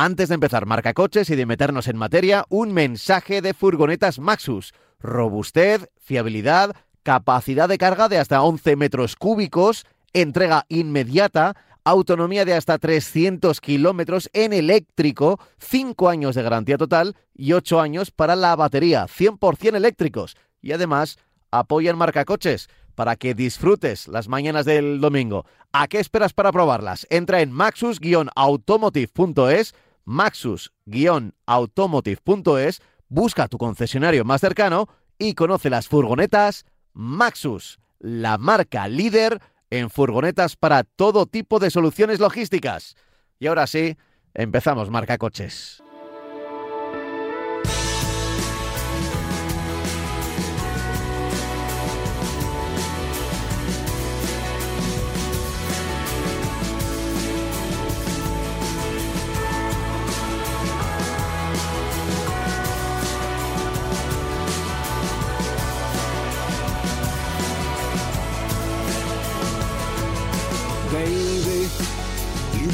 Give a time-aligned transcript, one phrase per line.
[0.00, 4.72] Antes de empezar marca coches y de meternos en materia, un mensaje de furgonetas Maxus.
[5.00, 12.78] Robustez, fiabilidad, capacidad de carga de hasta 11 metros cúbicos, entrega inmediata, autonomía de hasta
[12.78, 19.08] 300 kilómetros en eléctrico, 5 años de garantía total y 8 años para la batería,
[19.08, 20.36] 100% eléctricos.
[20.62, 21.18] Y además
[21.50, 25.44] apoyan marca coches para que disfrutes las mañanas del domingo.
[25.72, 27.04] ¿A qué esperas para probarlas?
[27.10, 29.74] Entra en maxus-automotive.es
[30.08, 39.90] maxus-automotive.es, busca tu concesionario más cercano y conoce las furgonetas Maxus, la marca líder en
[39.90, 42.96] furgonetas para todo tipo de soluciones logísticas.
[43.38, 43.96] Y ahora sí,
[44.34, 45.80] empezamos marca coches.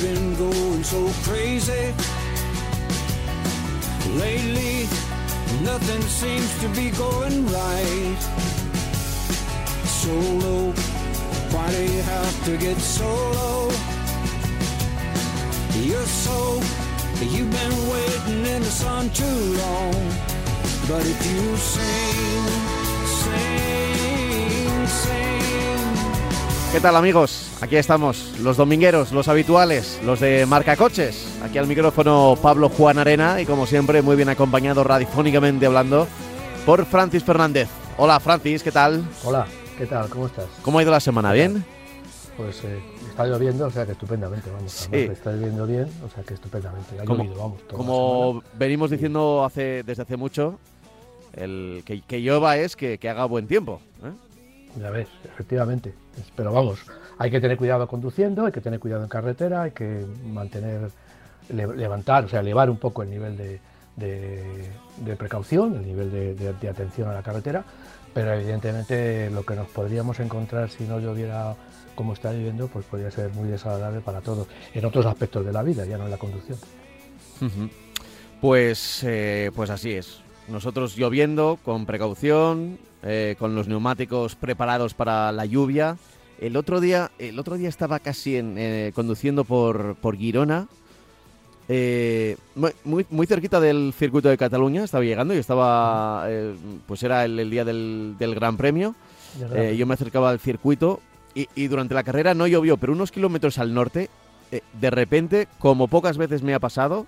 [0.05, 1.85] been going so crazy.
[4.23, 4.87] Lately,
[5.63, 8.21] nothing seems to be going right.
[10.01, 10.73] Solo,
[11.53, 13.71] why do you have to get solo?
[15.89, 16.39] You're so,
[17.35, 19.95] you've been waiting in the sun too long.
[20.87, 22.45] But if you sing,
[23.23, 23.94] sing.
[26.75, 27.57] ¿Qué tal amigos?
[27.61, 31.39] Aquí estamos, los domingueros, los habituales, los de Marca Coches.
[31.45, 36.09] Aquí al micrófono Pablo Juan Arena y como siempre muy bien acompañado radiofónicamente hablando
[36.67, 37.69] por Francis Fernández.
[37.97, 39.05] Hola Francis, ¿qué tal?
[39.23, 39.47] Hola,
[39.79, 40.09] ¿qué tal?
[40.09, 40.47] ¿Cómo estás?
[40.63, 41.33] ¿Cómo ha ido la semana?
[41.33, 41.65] ¿Bien?
[42.37, 44.73] Pues eh, está lloviendo, o sea que estupendamente, vamos.
[44.73, 44.97] Sí.
[44.97, 46.99] Está lloviendo bien, o sea que estupendamente.
[47.01, 47.61] Ha llovido, vamos.
[47.71, 50.59] Como venimos diciendo hace, desde hace mucho,
[51.35, 53.81] el que, que llueva es que, que haga buen tiempo.
[54.03, 54.11] ¿eh?
[54.81, 55.95] Ya ves, efectivamente.
[56.37, 56.81] Pero vamos,
[57.19, 60.91] hay que tener cuidado conduciendo, hay que tener cuidado en carretera, hay que mantener,
[61.49, 67.15] levantar, o sea, elevar un poco el nivel de, precaución, el nivel de, atención a
[67.15, 67.65] la carretera,
[68.13, 71.55] pero evidentemente lo que nos podríamos encontrar si no lloviera
[71.95, 75.63] como está lloviendo, pues podría ser muy desagradable para todos, en otros aspectos de la
[75.63, 76.59] vida, ya no en la conducción.
[78.41, 80.21] Pues, eh, pues así es.
[80.49, 85.99] Nosotros lloviendo, con precaución, eh, con los neumáticos preparados para la lluvia.
[86.41, 90.69] El otro día, el otro día estaba casi en, eh, conduciendo por, por Girona,
[91.69, 96.27] eh, muy, muy cerquita del circuito de Cataluña, estaba llegando y estaba,
[96.87, 98.95] pues era el, día del, del, Gran Premio.
[99.77, 101.01] yo me acercaba al circuito
[101.35, 104.09] y, y, durante la carrera no llovió, pero unos kilómetros al norte,
[104.81, 107.07] de repente, como pocas veces me ha pasado,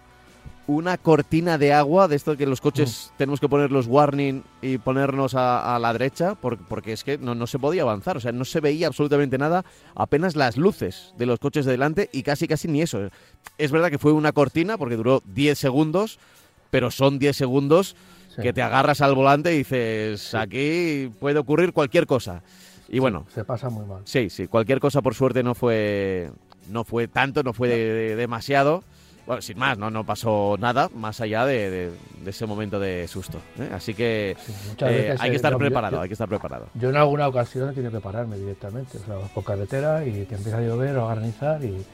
[0.67, 3.17] una cortina de agua, de esto que los coches mm.
[3.19, 7.59] tenemos que poner los warning y ponernos a, la derecha, porque es que no, se
[7.59, 11.65] podía avanzar, o sea, no se veía absolutamente nada, apenas las luces de los coches
[11.65, 13.11] de delante y casi casi ni eso.
[13.59, 16.19] Es verdad que fue una cortina porque duró 10 segundos,
[16.71, 17.97] pero son 10 segundos
[18.43, 22.43] que te agarras al volante y dices, aquí puede ocurrir cualquier cosa.
[22.89, 24.03] Y bueno, se pasa muy mal.
[24.05, 26.31] Sí, sí, cualquier cosa por suerte no fue
[26.69, 27.69] no fue tanto, no fue
[28.17, 28.83] demasiado
[29.27, 31.93] bueno, sin más, no, no pasó nada más allá de,
[32.25, 33.39] ese momento de susto.
[33.59, 33.71] ¿eh?
[33.75, 34.37] Así que
[34.79, 36.69] eh, hay que estar preparado, hay que estar preparado.
[36.75, 40.37] Yo en alguna ocasión he tenido que pararme directamente, o sea, por carretera y te
[40.37, 41.85] empieza a llover o a granizar y,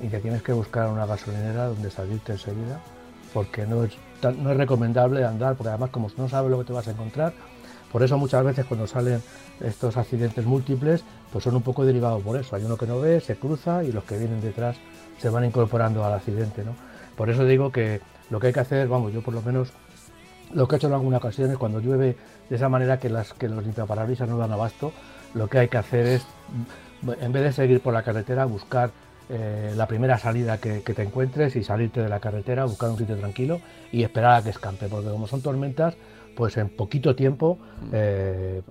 [0.00, 2.80] y te tienes que buscar una gasolinera donde salirte enseguida,
[3.34, 3.92] porque no es,
[4.22, 7.32] no es recomendable andar, porque además como no sabes lo que te vas a encontrar,
[7.90, 9.22] por eso muchas veces cuando salen
[9.60, 11.02] estos accidentes múltiples,
[11.32, 12.54] pues son un poco derivados por eso.
[12.54, 14.76] Hay uno que no ve, se cruza y los que vienen detrás
[15.18, 16.64] se van incorporando al accidente.
[16.64, 16.74] ¿no?
[17.16, 18.00] Por eso digo que
[18.30, 19.72] lo que hay que hacer, vamos, yo por lo menos
[20.52, 22.16] lo que he hecho en algunas ocasiones cuando llueve
[22.48, 24.92] de esa manera que, las, que los limpiaparabrisas no dan abasto,
[25.34, 26.26] lo que hay que hacer es,
[27.20, 28.90] en vez de seguir por la carretera, buscar
[29.28, 33.16] eh, la primera salida que, te encuentres y salirte de la carretera, buscar un sitio
[33.16, 33.60] tranquilo
[33.90, 35.96] y esperar a que escampe, porque como son tormentas,
[36.36, 37.58] pues en poquito tiempo
[37.92, 38.62] eh,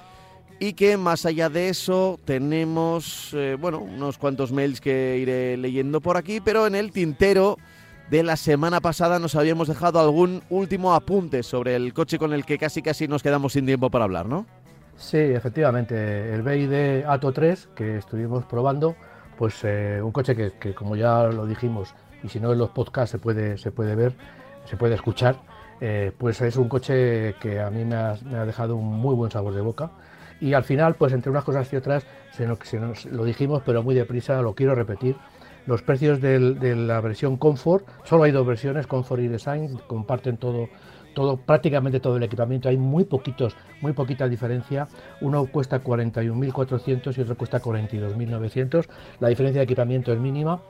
[0.60, 6.02] y que más allá de eso tenemos, eh, bueno, unos cuantos mails que iré leyendo
[6.02, 7.58] por aquí, pero en el tintero
[8.10, 12.46] de la semana pasada nos habíamos dejado algún último apunte sobre el coche con el
[12.46, 14.46] que casi casi nos quedamos sin tiempo para hablar, ¿no?
[14.98, 18.96] Sí, efectivamente, el BID Ato 3 que estuvimos probando,
[19.38, 23.12] pues eh, un coche que, como ya lo dijimos, y si no en los podcasts
[23.12, 24.14] se puede, se puede ver,
[24.66, 25.38] se puede escuchar,
[25.80, 28.16] eh, pues es un coche que a mí me ha,
[28.46, 29.92] dejado un muy buen sabor de boca.
[30.42, 33.96] Y al final, pues entre unas cosas y otras, se nos, lo dijimos, pero muy
[33.96, 35.16] deprisa, lo quiero repetir,
[35.66, 40.70] los precios de la versión Comfort, solo hay dos versiones, Comfort y Design, comparten todo,
[41.46, 44.88] prácticamente todo el equipamiento, hay muy poquitos, muy poquita diferencia.
[45.22, 48.88] Uno cuesta 41.400 y otro cuesta 42.900.
[49.20, 50.62] La diferencia de equipamiento es mínima.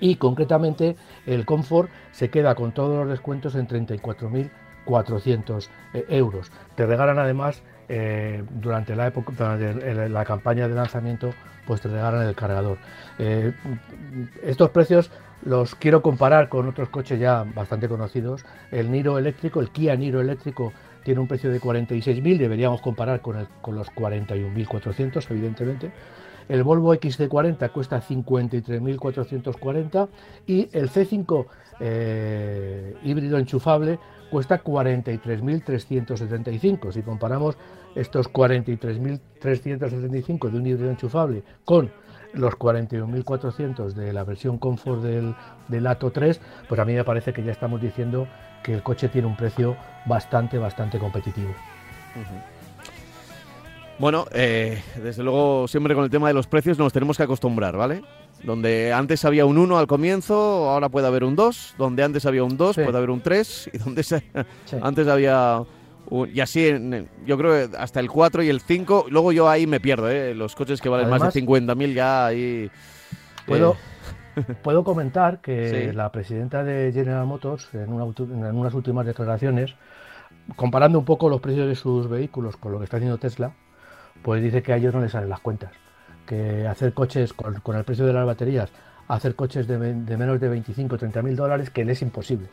[0.00, 0.96] Y concretamente
[1.26, 6.50] el Comfort se queda con todos los descuentos en 34.400 eh, euros.
[6.74, 11.34] Te regalan además eh, durante la época, durante la campaña de lanzamiento,
[11.66, 12.78] pues te regalan el cargador.
[13.18, 13.52] Eh,
[14.42, 15.10] estos precios
[15.44, 18.44] los quiero comparar con otros coches ya bastante conocidos.
[18.70, 20.72] El Niro eléctrico, el Kia Niro eléctrico
[21.04, 25.92] tiene un precio de 46.000, deberíamos comparar con, el, con los 41.400, evidentemente.
[26.48, 30.08] El Volvo XC40 cuesta 53.440
[30.46, 31.46] y el C5
[31.80, 33.98] eh, híbrido enchufable
[34.30, 36.92] cuesta 43.375.
[36.92, 37.56] Si comparamos
[37.94, 41.90] estos 43.375 de un híbrido enchufable con
[42.32, 45.36] los 41.400 de la versión Comfort del,
[45.68, 48.28] del, Ato 3, pues a mí me parece que ya estamos diciendo
[48.62, 49.76] que el coche tiene un precio
[50.06, 51.54] bastante, bastante competitivo.
[53.98, 57.76] Bueno, eh, desde luego siempre con el tema de los precios nos tenemos que acostumbrar,
[57.76, 58.02] ¿vale?
[58.46, 61.74] Donde antes había un 1 al comienzo, ahora puede haber un 2.
[61.78, 63.70] Donde antes había un 2, puede haber un 3.
[63.74, 64.22] Y donde
[64.80, 65.64] antes había...
[66.32, 66.70] y así,
[67.26, 69.06] yo creo que hasta el 4 y el 5.
[69.10, 70.32] Luego yo ahí me pierdo, ¿eh?
[70.32, 72.70] Los coches que valen más de 50.000 ya ahí...
[73.48, 73.76] Puedo,
[74.36, 74.54] eh.
[74.62, 79.74] puedo comentar que la presidenta de General Motors, en, en unas últimas declaraciones,
[80.54, 83.54] comparando un poco los precios de sus vehículos con lo que está haciendo Tesla,
[84.22, 85.72] pues dice que a ellos no les salen las cuentas.
[86.26, 88.70] Que hacer coches con, el precio de las baterías,
[89.08, 92.48] hacer coches de, menos de 25 o 30 mil dólares, que les es imposible.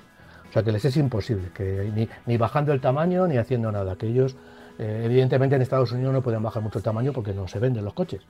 [0.49, 3.95] O sea, que les es imposible, que ni, bajando el tamaño ni haciendo nada.
[3.95, 4.35] Que ellos,
[4.79, 7.85] eh, evidentemente en Estados Unidos no pueden bajar mucho el tamaño porque no se venden
[7.85, 8.21] los coches.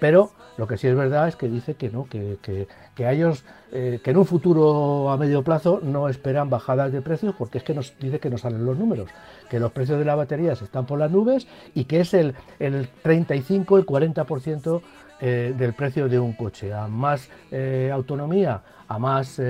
[0.00, 2.66] Pero lo que sí es verdad es que dice que no, que,
[2.98, 7.34] a ellos, eh, que en un futuro a medio plazo no esperan bajadas de precios
[7.38, 9.10] porque es que nos dice que no salen los números,
[9.50, 12.88] que los precios de las baterías están por las nubes y que es el, el
[13.02, 14.80] 35, el 40%
[15.20, 16.72] eh, del precio de un coche.
[16.72, 19.40] A más eh, autonomía, a más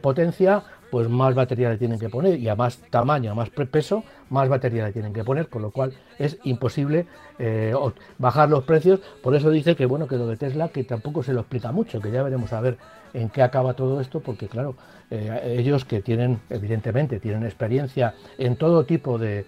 [0.00, 4.02] potencia, pues más batería le tienen que poner y a más tamaño, a más peso,
[4.28, 7.06] más batería le tienen que poner, con lo cual es imposible
[7.38, 7.74] eh,
[8.18, 9.00] bajar los precios.
[9.22, 12.00] Por eso dice que bueno que lo de Tesla que tampoco se lo explica mucho,
[12.00, 12.76] que ya veremos a ver
[13.14, 14.76] en qué acaba todo esto, porque claro,
[15.10, 19.44] eh, ellos que tienen, evidentemente, tienen experiencia en todo tipo de,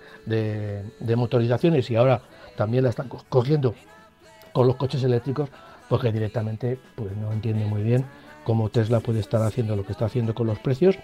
[1.17, 2.23] motorizaciones y ahora
[2.57, 3.75] también la están cogiendo
[4.53, 5.49] con los coches eléctricos,
[5.89, 8.05] porque pues directamente pues no entiende muy bien
[8.45, 10.97] cómo Tesla puede estar haciendo lo que está haciendo con los precios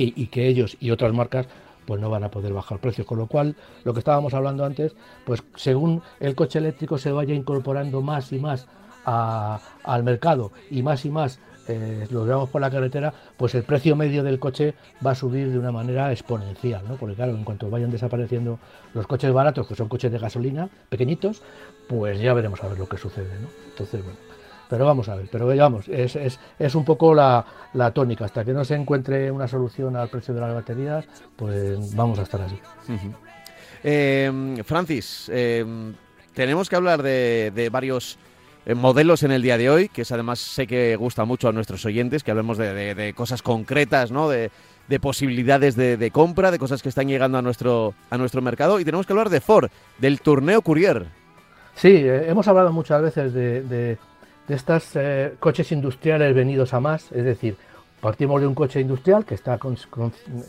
[0.00, 1.46] y, que ellos y otras marcas
[1.86, 3.06] pues no van a poder bajar precios.
[3.06, 4.94] Con lo cual, lo que estábamos hablando antes,
[5.24, 8.68] pues según el coche eléctrico se vaya incorporando más y más
[9.04, 13.94] al mercado y más y más eh, lo veamos por la carretera, pues el precio
[13.94, 14.74] medio del coche
[15.04, 16.96] va a subir de una manera exponencial, ¿no?
[16.96, 18.58] Porque claro, en cuanto vayan desapareciendo
[18.92, 21.42] los coches baratos, que son coches de gasolina, pequeñitos,
[21.88, 23.48] pues ya veremos a ver lo que sucede, ¿no?
[23.68, 24.29] Entonces, bueno.
[24.70, 27.44] Pero vamos a ver, pero vamos, es, es, es un poco la,
[27.92, 28.26] tónica.
[28.26, 32.22] Hasta que no se encuentre una solución al precio de las baterías, pues vamos a
[32.22, 32.56] estar así.
[33.82, 35.92] Em, Francis, em,
[36.34, 38.16] tenemos que hablar de, varios
[38.64, 41.52] eh, modelos en el día de hoy, que es además sé que gusta mucho a
[41.52, 44.28] nuestros oyentes, que hablemos de, cosas concretas, ¿no?
[44.28, 44.52] De,
[45.00, 48.78] posibilidades de, compra, de cosas que están llegando a nuestro, a nuestro mercado.
[48.78, 51.06] Y tenemos que hablar de Ford, del Tourneo Courier.
[51.74, 53.98] Sí, eh, hemos hablado muchas veces de,
[54.50, 57.56] de estos eh, coches industriales venidos a más, es decir,
[58.00, 59.60] partimos de un coche industrial que está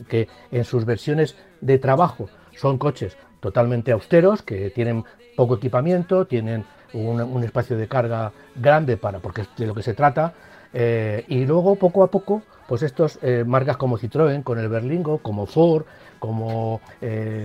[0.10, 5.04] que en sus versiones de trabajo son coches totalmente austeros, que tienen
[5.38, 9.94] poco equipamiento, tienen un, espacio de carga grande para, porque es de lo que se
[9.94, 10.34] trata,
[10.74, 15.20] eh, y luego poco a poco, pues estos eh, marcas como Citroën, con el Berlingo,
[15.20, 15.86] como Ford,
[16.18, 16.82] como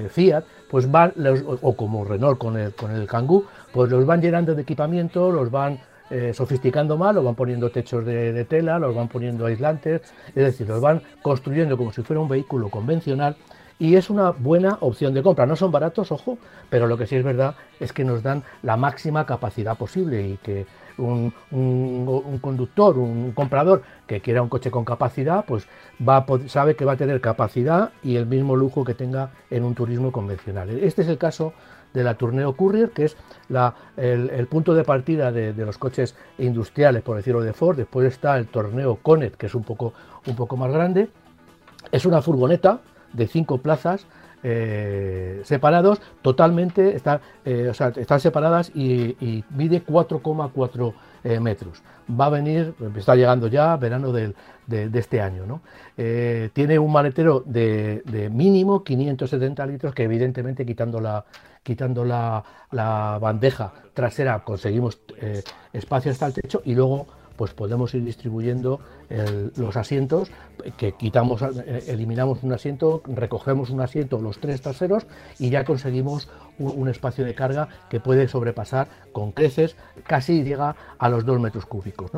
[0.08, 1.12] Fiat, pues van,
[1.60, 5.50] o, como Renault con el, con el Kangoo, pues los van llenando de equipamiento, los
[5.50, 10.34] van eh, sofisticando más, los van poniendo techos de, tela, los van poniendo aislantes, es
[10.34, 13.36] decir, los van construyendo como si fuera un vehículo convencional
[13.78, 15.46] y es una buena opción de compra.
[15.46, 16.38] No son baratos, ojo,
[16.70, 20.36] pero lo que sí es verdad es que nos dan la máxima capacidad posible y
[20.38, 20.66] que
[20.98, 25.66] un, conductor, un comprador que quiera un coche con capacidad, pues
[26.06, 29.74] va sabe que va a tener capacidad y el mismo lujo que tenga en un
[29.74, 30.70] turismo convencional.
[30.70, 31.52] Este es el caso
[31.96, 33.16] de la Tourneo Courier, que es
[33.96, 37.78] el, punto de partida de, los coches industriales, por decirlo de Ford.
[37.78, 39.94] Después está el Torneo Conet, que es un poco,
[40.26, 41.08] un poco más grande.
[41.90, 42.80] Es una furgoneta
[43.14, 44.06] de cinco plazas
[44.42, 50.92] eh, separados totalmente, está, eh, están separadas y, mide 4,4
[51.26, 51.82] eh, metros.
[52.08, 54.34] Va a venir, está llegando ya verano de,
[54.94, 55.60] este año.
[55.96, 61.24] tiene un maletero de, mínimo 570 litros que evidentemente quitando la,
[61.62, 65.00] quitando la, la bandeja trasera conseguimos
[65.72, 67.06] espacio hasta el techo y luego
[67.36, 68.80] pues podemos ir distribuyendo
[69.56, 70.30] los asientos,
[70.76, 75.06] que quitamos, eh, eliminamos un asiento, recogemos un asiento, los tres traseros,
[75.38, 76.28] y ya conseguimos
[76.58, 79.76] un, espacio de carga que puede sobrepasar con creces,
[80.06, 82.10] casi llega a los dos metros cúbicos.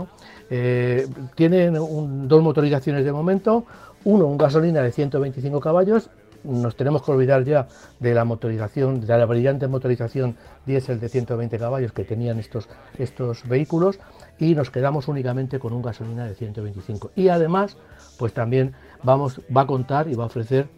[0.50, 3.64] Eh, tienen dos motorizaciones de momento,
[4.04, 6.10] uno, un gasolina de 125 caballos
[6.44, 7.66] nos tenemos que olvidar ya
[7.98, 13.46] de la motorización, de la brillante motorización diésel de 120 caballos que tenían estos, estos
[13.48, 13.98] vehículos
[14.38, 17.12] y nos quedamos únicamente con un gasolina de 125.
[17.16, 17.76] Y además,
[18.18, 20.68] pues también vamos, va a contar y va a ofrecer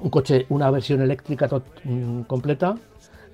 [0.00, 1.48] un coche, una versión eléctrica
[1.84, 2.76] mm, completa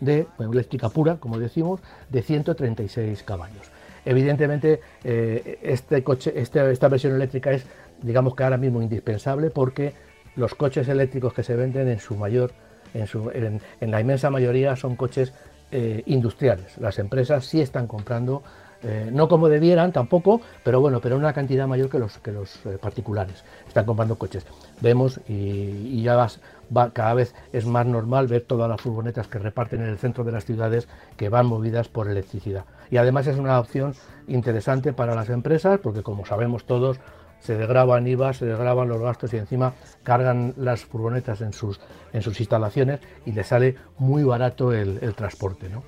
[0.00, 3.70] de eléctrica pura, como decimos, de 136 caballos.
[4.04, 7.66] Evidentemente, eh, este coche, este, esta versión eléctrica es,
[8.02, 9.92] digamos que ahora mismo indispensable porque
[10.36, 12.52] los coches eléctricos que se venden en su mayor,
[12.94, 15.32] en, en, la inmensa mayoría son coches
[15.70, 16.78] eh, industriales.
[16.78, 18.42] Las empresas sí están comprando,
[18.82, 22.64] eh, no como debieran tampoco, pero bueno, pero una cantidad mayor que los, que los
[22.66, 23.44] eh, particulares.
[23.66, 24.46] Están comprando coches.
[24.80, 29.82] Vemos y, ya va, cada vez es más normal ver todas las furgonetas que reparten
[29.82, 32.64] en el centro de las ciudades que van movidas por electricidad.
[32.90, 33.94] Y además es una opción
[34.28, 37.00] interesante para las empresas porque como sabemos todos,
[37.40, 41.80] se degraban IVA, se degraban los gastos y encima cargan las furgonetas en sus,
[42.12, 45.68] en sus instalaciones y les sale muy barato el, transporte.
[45.68, 45.82] ¿no?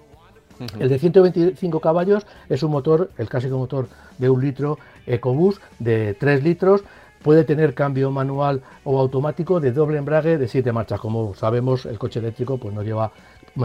[0.78, 3.88] El de 125 caballos es un motor, el clásico motor
[4.18, 6.82] de un litro EcoBoost de 3 litros,
[7.22, 11.00] puede tener cambio manual o automático de doble embrague de 7 marchas.
[11.00, 13.12] Como sabemos, el coche eléctrico pues, no, lleva,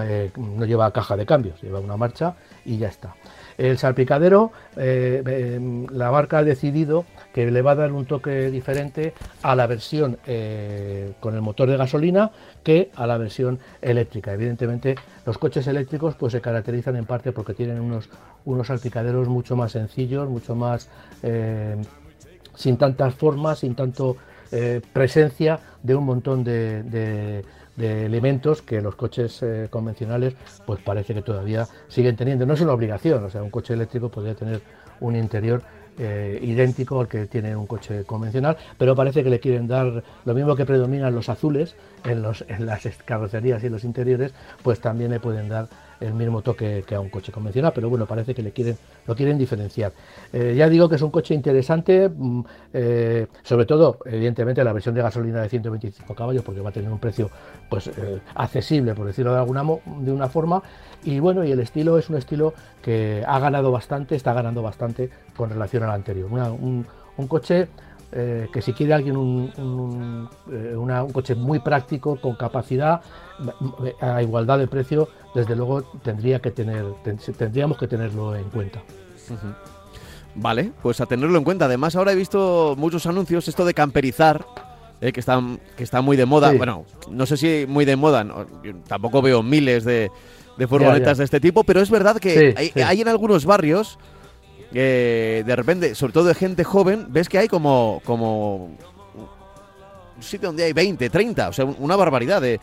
[0.02, 2.36] eh, no lleva caja de cambios, lleva una marcha
[2.66, 3.16] y ya está.
[3.58, 8.52] El salpicadero, eh, eh, la marca ha decidido que le va a dar un toque
[8.52, 12.32] diferente a la versión eh, con el motor de gasolina
[12.64, 14.34] que a la versión eléctrica.
[14.34, 14.96] Evidentemente,
[15.26, 18.10] los coches eléctricos pues, se caracterizan en parte porque tienen unos,
[18.44, 20.90] unos salpicaderos mucho más sencillos, mucho más
[22.56, 24.18] sin tantas formas, sin tanto
[24.94, 27.44] presencia de un montón de
[27.78, 30.36] elementos que los coches eh, convencionales
[30.66, 32.46] pues parece que todavía siguen teniendo.
[32.46, 34.62] No es una obligación, o sea, un coche eléctrico podría tener
[35.02, 35.62] un interior
[35.98, 40.34] eh, idéntico al que tiene un coche convencional, pero parece que le quieren dar lo
[40.34, 45.12] mismo que predominan los azules en, los, en las carrocerías y los interiores, pues también
[45.12, 45.68] le pueden dar
[46.00, 49.16] el mismo toque que a un coche convencional, pero bueno, parece que le quieren, lo
[49.16, 49.94] quieren diferenciar.
[50.34, 52.42] Eh, ya digo que es un coche interesante, mm,
[52.74, 56.92] eh, sobre todo, evidentemente, la versión de gasolina de 125 caballos, porque va a tener
[56.92, 57.30] un precio
[57.70, 59.64] pues eh, accesible, por decirlo de alguna
[60.00, 60.62] de una forma,
[61.04, 65.10] y bueno, y el estilo es un estilo que ha ganado bastante, está ganando bastante
[65.36, 66.30] con relación al anterior.
[66.32, 66.86] un,
[67.18, 67.68] un coche
[68.18, 70.74] eh, que si quiere alguien un, eh,
[71.12, 73.02] coche muy práctico, con capacidad,
[74.00, 76.86] a igualdad de precio, desde luego tendría que tener,
[77.38, 78.82] tendríamos que tenerlo en cuenta.
[80.34, 81.66] Vale, pues a tenerlo en cuenta.
[81.66, 84.46] Además, ahora he visto muchos anuncios, esto de camperizar,
[85.02, 85.42] eh, que, está,
[85.76, 86.54] que está muy de moda.
[86.54, 88.26] Bueno, no sé si muy de moda,
[88.88, 90.10] tampoco veo miles de,
[90.70, 94.00] furgonetas de este tipo, pero es verdad que hay en algunos barrios
[94.72, 98.76] de repente, sobre todo de gente joven, ves que hay como, como
[100.16, 102.60] un sitio donde hay 20, 30, o sea, una barbaridad de...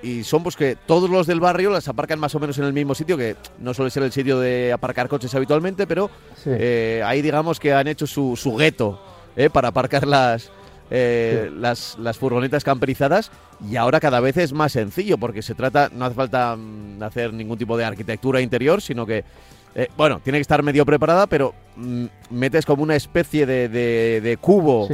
[0.00, 2.72] Y, son pues que todos los del barrio las aparcan más o menos en el
[2.72, 6.08] mismo sitio, que no suele ser el sitio de aparcar coches habitualmente, pero
[6.46, 9.02] eh, ahí digamos que han hecho su, su gueto
[9.34, 10.52] eh, para aparcar las,
[10.88, 13.32] eh, las, las, furgonetas camperizadas
[13.68, 17.32] y ahora cada vez es más sencillo porque se trata, no hace falta mm, hacer
[17.34, 19.24] ningún tipo de arquitectura interior, sino que
[19.74, 24.88] eh, bueno, tiene que estar medio preparada, pero mm, metes como una especie de, cubo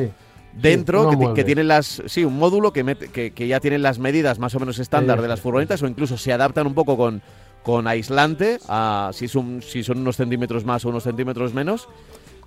[0.53, 2.03] dentro que, tiene las.
[2.07, 5.41] Sí, un módulo que, que, ya tiene las medidas más o menos estándar de las
[5.41, 7.23] furgonetas o incluso se adaptan un poco con,
[7.63, 11.89] con aislante, a, si, son, si son unos centímetros más o unos centímetros menos.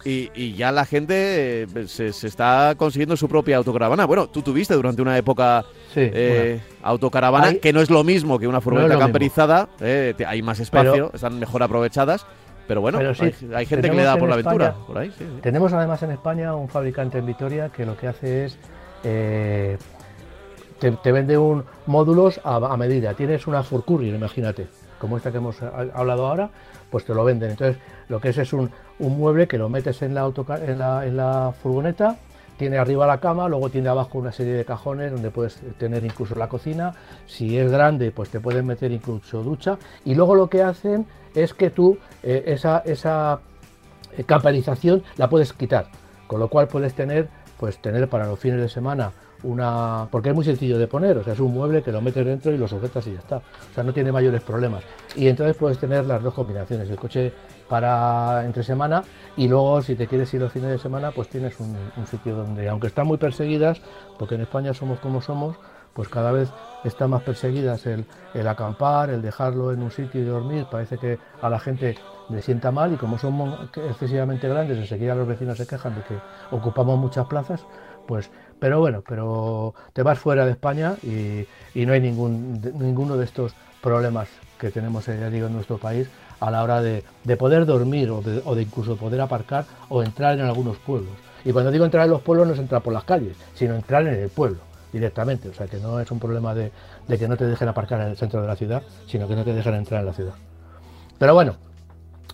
[0.03, 4.05] Y, ya la gente eh, se, está consiguiendo su propia autocaravana.
[4.05, 5.65] Bueno, tú tuviste durante una época
[5.95, 11.11] eh, autocaravana, que no es lo mismo que una furgoneta camperizada, eh, hay más espacio,
[11.13, 12.25] están mejor aprovechadas.
[12.67, 14.75] Pero bueno, hay, gente que le da por la aventura.
[15.41, 18.57] tenemos además en España un fabricante en Vitoria que lo que hace es
[21.03, 23.13] te, vende un módulos a, medida.
[23.13, 24.67] Tienes una Furcurrier, imagínate,
[24.99, 26.49] como esta que hemos hablado ahora,
[26.89, 27.51] pues te lo venden.
[27.51, 27.77] Entonces,
[28.09, 28.71] lo que es es un,
[29.09, 30.31] mueble que lo metes en la,
[30.77, 32.17] la, en la furgoneta,
[32.61, 36.35] tiene arriba la cama, luego tiene abajo una serie de cajones donde puedes tener incluso
[36.35, 36.93] la cocina.
[37.25, 39.79] Si es grande, pues te pueden meter incluso ducha.
[40.05, 43.39] Y luego lo que hacen es que tú eh, esa, esa
[44.15, 45.87] eh, camperización la puedes quitar.
[46.27, 47.29] Con lo cual puedes tener,
[47.59, 49.11] pues tener para los fines de semana
[49.43, 50.07] una.
[50.11, 52.51] porque es muy sencillo de poner, o sea, es un mueble que lo metes dentro
[52.51, 53.37] y lo sujetas y ya está.
[53.37, 54.83] O sea, no tiene mayores problemas.
[55.15, 57.33] Y entonces puedes tener las dos combinaciones, el coche
[57.71, 59.01] para entre semana
[59.37, 61.73] y luego si te quieres ir los fines de semana, pues tienes un,
[62.05, 63.81] sitio donde, aunque están muy perseguidas,
[64.19, 65.55] porque en España somos como somos,
[65.93, 66.49] pues cada vez
[66.83, 71.17] están más perseguidas el, el, acampar, el dejarlo en un sitio y dormir, parece que
[71.41, 71.95] a la gente
[72.29, 76.17] le sienta mal y como somos excesivamente grandes, enseguida los vecinos se quejan de que
[76.53, 77.63] ocupamos muchas plazas,
[78.05, 81.47] pues pero bueno, pero te vas fuera de España y,
[81.85, 84.27] no hay ningún, ninguno de estos problemas
[84.59, 86.09] que tenemos, eh, ya digo, en nuestro país
[86.41, 87.03] a la hora de,
[87.37, 91.13] poder dormir o de, incluso poder aparcar o entrar en algunos pueblos.
[91.45, 94.05] Y cuando digo entrar en los pueblos no es entrar por las calles, sino entrar
[94.05, 94.59] en el pueblo
[94.91, 95.49] directamente.
[95.49, 96.71] O sea que no es un problema de,
[97.07, 99.43] de que no te dejen aparcar en el centro de la ciudad, sino que no
[99.43, 100.33] te dejen entrar en la ciudad.
[101.19, 101.55] Pero bueno,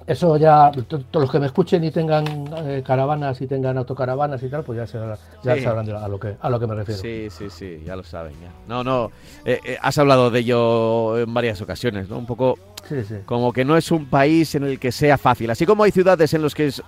[0.08, 2.26] eso ya, todos los que me escuchen y tengan
[2.66, 6.58] eh, caravanas y tengan autocaravanas y tal, pues ya, sabrán a lo, que, a lo
[6.58, 7.02] que me refiero.
[7.02, 8.32] Sí, sí, sí, ya lo saben.
[8.42, 8.50] Ya.
[8.70, 9.12] No, no,
[9.44, 12.18] eh, eh, has hablado de ello en varias ocasiones, ¿no?
[12.20, 12.58] Un poco
[13.26, 15.50] como que no es un país en el que sea fácil.
[15.50, 16.82] Así como hay ciudades en, los que es,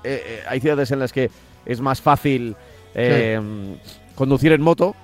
[0.47, 1.29] hay ciudades en las que
[1.65, 2.55] es más fácil
[4.15, 4.95] conducir en moto,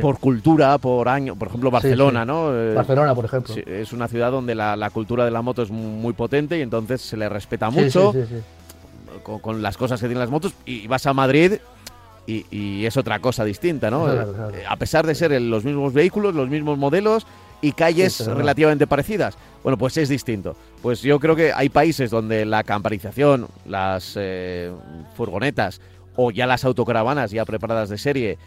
[0.00, 1.36] por cultura, por año.
[1.36, 2.54] Por ejemplo, Barcelona, ¿no?
[2.54, 3.54] Eh, Barcelona, por ejemplo.
[3.54, 7.16] es una ciudad donde la, cultura de la moto es muy potente y entonces se
[7.16, 8.14] le respeta mucho
[9.22, 10.54] con, las cosas que tienen las motos.
[10.64, 11.54] Y vas a Madrid
[12.26, 14.12] y, es otra cosa distinta, ¿no?
[14.12, 17.26] Eh, a pesar de ser los mismos vehículos, los mismos modelos
[17.60, 19.36] y calles relativamente parecidas.
[19.62, 20.56] Bueno, pues es distinto.
[20.82, 24.72] Pues yo creo que hay países donde la camparización, las eh,
[25.16, 25.80] furgonetas
[26.16, 28.38] o ya las autocaravanas ya preparadas de serie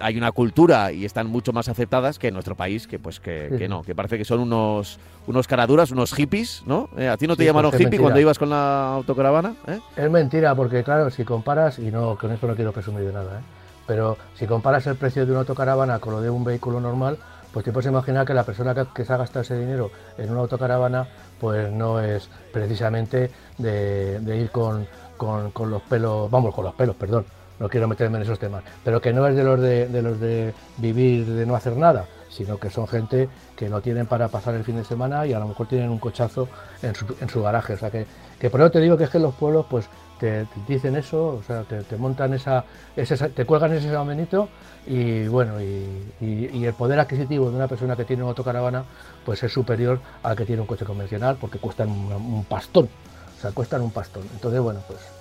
[0.00, 3.66] hay una cultura y están mucho más aceptadas que en nuestro país, que pues que,
[3.68, 6.88] no, que parece que son unos unos caraduras, unos hippies, ¿no?
[6.96, 9.54] Eh, ¿A ti no te llamaron hippie cuando ibas con la autocaravana?
[9.66, 9.80] Eh?
[9.96, 13.40] Es mentira, porque claro, si comparas, y no, con esto no quiero presumir de nada,
[13.40, 13.42] ¿eh?
[13.86, 17.18] pero si comparas el precio de una autocaravana con lo de un vehículo normal,
[17.52, 20.40] pues te puedes imaginar que la persona que, se ha gastado ese dinero en una
[20.40, 21.08] autocaravana,
[21.40, 27.24] pues no es precisamente de, ir con, con los pelos, vamos, con los pelos, perdón,
[27.58, 30.54] no quiero meterme en esos temas, pero que no es de los de, los de
[30.78, 34.64] vivir, de no hacer nada, sino que son gente que no tienen para pasar el
[34.64, 36.48] fin de semana y a lo mejor tienen un cochazo
[36.82, 37.74] en su, en su garaje.
[37.74, 38.06] O sea que,
[38.38, 39.88] que por eso te digo que es que los pueblos pues
[40.18, 42.64] te, dicen eso, o sea, te, montan esa,
[42.94, 44.48] ese, te cuelgan ese examenito
[44.86, 48.84] y bueno, y, el poder adquisitivo de una persona que tiene una autocaravana
[49.24, 52.88] pues es superior al que tiene un coche convencional porque cuestan un, un pastón,
[53.36, 54.24] o sea, cuestan un pastón.
[54.34, 55.15] Entonces, bueno, pues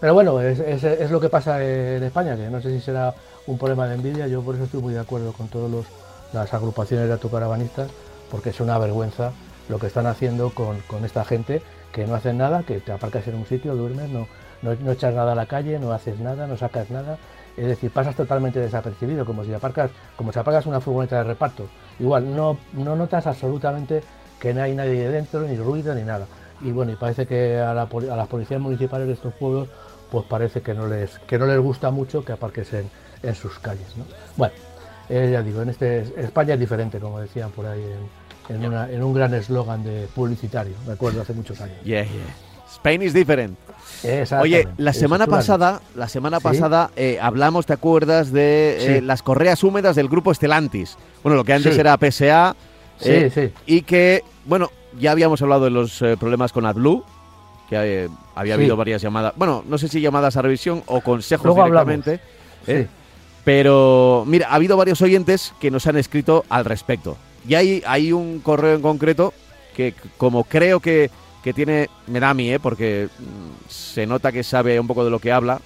[0.00, 3.14] pero bueno, es, lo que pasa en España, que no sé si será
[3.46, 5.86] un problema de envidia, yo por eso estoy muy de acuerdo con todas
[6.32, 7.90] las agrupaciones de autocaravanistas,
[8.30, 9.32] porque es una vergüenza
[9.68, 13.34] lo que están haciendo con, esta gente que no hacen nada, que te aparcas en
[13.34, 14.26] un sitio, duermes, no,
[14.62, 17.18] no, echas nada a la calle, no haces nada, no sacas nada,
[17.56, 21.66] es decir, pasas totalmente desapercibido, como si aparcas, como si aparcas una furgoneta de reparto.
[21.98, 24.02] Igual, no, no notas absolutamente
[24.38, 26.26] que no hay nadie dentro, ni ruido, ni nada.
[26.60, 29.68] Y bueno, y parece que a, a las policías municipales de estos pueblos
[30.10, 32.90] pues parece que no les, que no les gusta mucho que aparques en,
[33.22, 33.96] en sus calles.
[33.96, 34.04] ¿no?
[34.36, 34.54] Bueno,
[35.08, 37.82] eh, ya digo, en este España es diferente, como decían por ahí
[38.48, 41.76] en, en, un gran eslogan de publicitario, me acuerdo hace muchos años.
[41.84, 42.34] Yeah, yeah.
[42.70, 43.58] Spain is different.
[44.40, 49.64] Oye, la semana pasada, la semana pasada eh, hablamos, ¿te acuerdas de eh, las correas
[49.64, 50.96] húmedas del grupo Estelantis?
[51.22, 52.54] Bueno, lo que antes era PSA.
[53.66, 57.04] y que, bueno, ya habíamos hablado de los problemas con AdBlue,
[57.68, 61.54] que eh, había habido varias llamadas, bueno, no sé si llamadas a revisión o consejos
[61.54, 62.20] directamente.
[62.66, 62.86] ¿eh?
[63.44, 67.16] Pero mira, ha habido varios oyentes que nos han escrito al respecto.
[67.46, 69.32] Y hay, hay un correo en concreto
[69.74, 71.10] que como creo que,
[71.42, 72.58] que tiene, me da a mí, ¿eh?
[72.58, 75.60] porque mm, se nota que sabe un poco de lo que habla.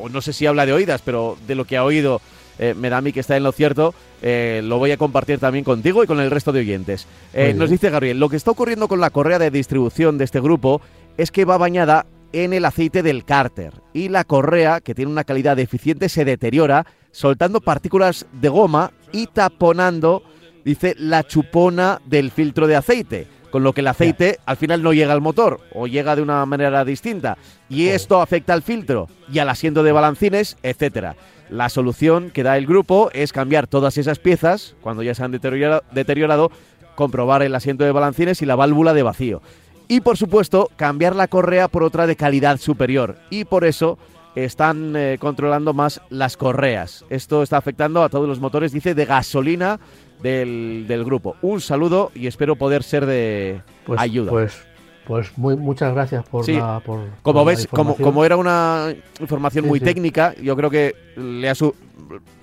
[0.00, 2.22] O no sé si habla de oídas, pero de lo que ha oído
[2.58, 3.94] eh, me da a mí que está en lo cierto.
[4.22, 7.06] lo voy a compartir también contigo y con el resto de oyentes.
[7.54, 10.80] nos dice Gabriel, lo que está ocurriendo con la correa de distribución de este grupo
[11.16, 15.24] es que va bañada en el aceite del cárter y la correa, que tiene una
[15.24, 20.22] calidad deficiente, se deteriora, soltando partículas de goma y taponando,
[20.64, 24.92] dice, la chupona del filtro de aceite con lo que el aceite al final no
[24.92, 27.38] llega al motor o llega de una manera distinta
[27.70, 31.16] y esto afecta al filtro y al asiento de balancines, etcétera.
[31.48, 35.30] La solución que da el grupo es cambiar todas esas piezas cuando ya se han
[35.32, 36.50] deteriorado,
[36.96, 39.40] comprobar el asiento de balancines y la válvula de vacío.
[39.88, 43.16] Y por supuesto, cambiar la correa por otra de calidad superior.
[43.30, 43.98] Y por eso
[44.34, 47.04] están eh, controlando más las correas.
[47.08, 49.78] Esto está afectando a todos los motores, dice, de gasolina
[50.22, 51.36] del, grupo.
[51.42, 54.30] Un saludo y espero poder ser de pues, ayuda.
[54.30, 54.66] Pues
[55.06, 56.80] pues muy, muchas gracias por la.
[56.80, 61.54] Por, como ves, como, como era una información muy técnica, yo creo que le ha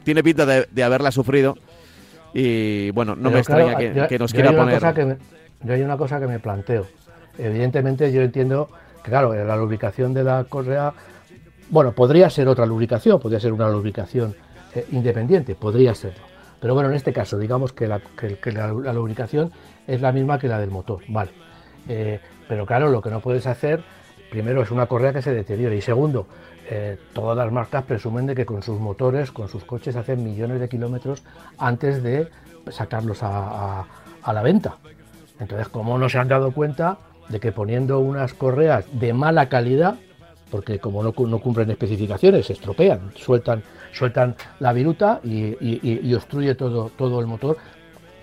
[0.05, 1.57] tiene pinta de, haberla sufrido.
[2.33, 5.17] Y bueno, no me extraña que, nos quiera poner.
[5.61, 6.87] yo hay una cosa que me planteo.
[7.37, 8.69] Evidentemente, yo entiendo
[9.03, 10.93] que, claro, la lubricación de la correa.
[11.69, 14.35] Bueno, podría ser otra lubricación, podría ser una lubricación
[14.75, 16.23] eh, independiente, podría serlo.
[16.59, 18.01] Pero bueno, en este caso, digamos que, la,
[18.93, 19.51] lubricación
[19.85, 21.01] es la misma que la del motor.
[21.09, 21.31] Vale.
[21.89, 23.83] Eh, pero claro, lo que no puedes hacer,
[24.31, 25.75] primero, es una correa que se deteriore.
[25.75, 26.27] Y segundo,
[26.69, 30.61] eh, todas las marcas presumen de que con sus motores, con sus coches, hacen millones
[30.61, 31.23] de kilómetros
[31.57, 32.29] antes de
[32.71, 33.85] sacarlos a,
[34.25, 34.77] la venta.
[35.39, 36.97] Entonces, ¿cómo no se han dado cuenta
[37.29, 39.95] de que poniendo unas correas de mala calidad,
[40.49, 47.19] porque como no, cumplen especificaciones, se estropean, sueltan, sueltan la viruta y, obstruye todo, todo
[47.19, 47.57] el motor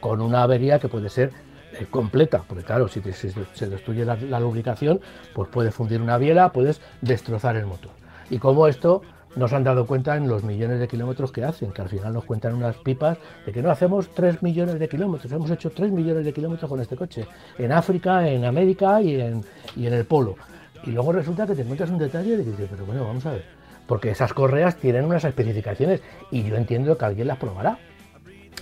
[0.01, 1.33] con una avería que puede ser
[1.73, 5.01] eh, completa, porque claro, si, se destruye la, lubricación,
[5.35, 7.93] pues puede fundir una biela, puedes destrozar el motor.
[8.29, 9.03] Y como esto
[9.37, 12.25] nos han dado cuenta en los millones de kilómetros que hacen, que al final nos
[12.25, 16.25] cuentan unas pipas de que no hacemos 3 millones de kilómetros, hemos hecho 3 millones
[16.25, 17.27] de kilómetros con este coche,
[17.59, 19.45] en África, en América y en,
[19.77, 20.37] y en el Polo.
[20.85, 23.33] Y luego resulta que te encuentras un detalle de que dices, pero bueno, vamos a
[23.33, 23.45] ver,
[23.87, 27.79] porque esas correas tienen unas especificaciones y yo entiendo que alguien las probará,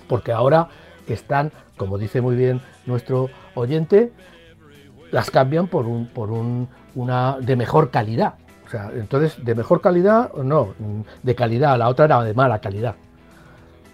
[0.08, 0.68] porque ahora
[1.06, 4.12] están, como dice muy bien nuestro oyente,
[5.10, 8.34] las cambian por, un, por un, una de mejor calidad.
[8.68, 10.74] O sea, entonces, de mejor calidad, no,
[11.22, 12.96] de calidad, la otra era de mala calidad.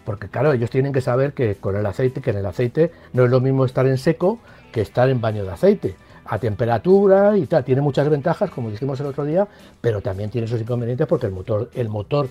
[0.05, 3.25] Porque claro, ellos tienen que saber que con el aceite, que en el aceite no
[3.25, 4.41] es lo mismo estar en seco
[4.73, 5.97] que estar en baño de aceite.
[6.27, 9.47] A temperatura y tal, tiene muchas ventajas, como dijimos el otro día,
[9.81, 12.29] pero también tiene esos inconvenientes porque el motor, el motor,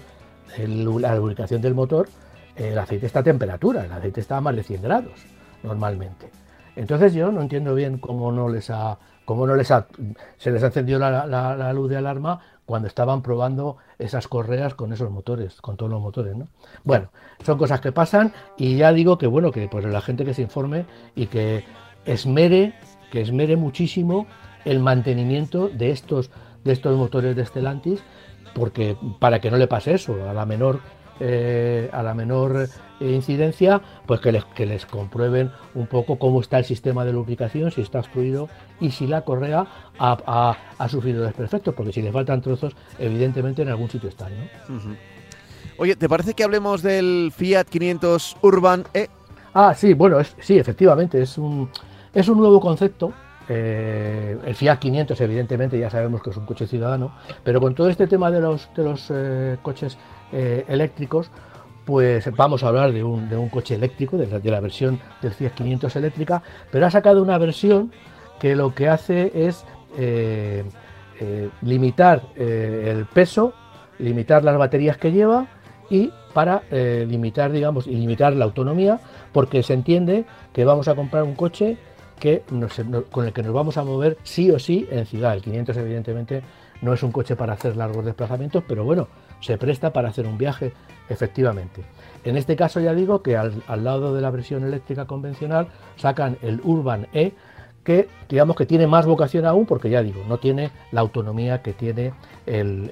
[0.57, 2.07] la lubricación del motor
[2.55, 5.25] el aceite está a temperatura, el aceite está a más de 100 grados
[5.63, 6.29] normalmente.
[6.75, 9.87] Entonces yo no entiendo bien cómo no les ha, cómo no les ha,
[10.37, 15.11] se les ha encendido la, luz de alarma cuando estaban probando esas correas con esos
[15.11, 16.47] motores, con todos los motores, ¿no?
[16.83, 17.09] Bueno,
[17.43, 20.41] son cosas que pasan y ya digo que bueno, que pues la gente que se
[20.41, 21.65] informe y que
[22.05, 22.73] esmere,
[23.11, 24.27] que esmere muchísimo
[24.65, 26.31] el mantenimiento de estos,
[26.63, 28.01] de estos motores de Stellantis,
[28.53, 30.79] porque para que no le pase eso, a la menor
[31.25, 32.67] eh, a la menor
[32.99, 37.13] eh, incidencia, pues que les, que les comprueben un poco cómo está el sistema de
[37.13, 38.49] lubricación, si está obstruido
[38.81, 39.65] y si la correa
[39.97, 40.57] ha,
[40.89, 44.33] sufrido desperfectos, porque si les faltan trozos, evidentemente en algún sitio están.
[45.77, 49.07] Oye, ¿te parece que hablemos del Fiat 500 Urban E?
[49.53, 51.69] Ah, sí, bueno, sí, efectivamente, es un,
[52.13, 53.13] es un nuevo concepto
[53.47, 57.13] eh, el Fiat 500, evidentemente, ya sabemos que es un coche ciudadano,
[57.45, 59.13] pero con todo este tema de los, de los
[59.61, 59.97] coches
[60.33, 61.29] eh, eléctricos,
[61.85, 65.51] pues vamos a hablar de un, de un coche eléctrico, de la, versión del Fiat
[65.51, 66.41] 500 eléctrica,
[66.71, 67.91] pero ha sacado una versión
[68.39, 69.65] que lo que hace es
[69.97, 70.63] eh,
[71.19, 73.53] eh, limitar el peso,
[73.99, 75.47] limitar las baterías que lleva
[75.89, 78.99] y para limitar, digamos, y limitar la autonomía,
[79.31, 81.77] porque se entiende que vamos a comprar un coche
[82.19, 82.41] que
[83.11, 85.33] con el que nos vamos a mover sí o sí en ciudad.
[85.33, 86.41] El 500 evidentemente
[86.81, 89.07] no es un coche para hacer largos desplazamientos, pero bueno,
[89.43, 90.73] se presta para hacer un viaje
[91.09, 91.83] efectivamente.
[92.23, 96.61] En este caso ya digo que al, lado de la versión eléctrica convencional sacan el
[96.63, 97.33] Urban E,
[97.83, 101.73] que digamos que tiene más vocación aún porque ya digo, no tiene la autonomía que
[101.73, 102.13] tiene
[102.45, 102.89] el,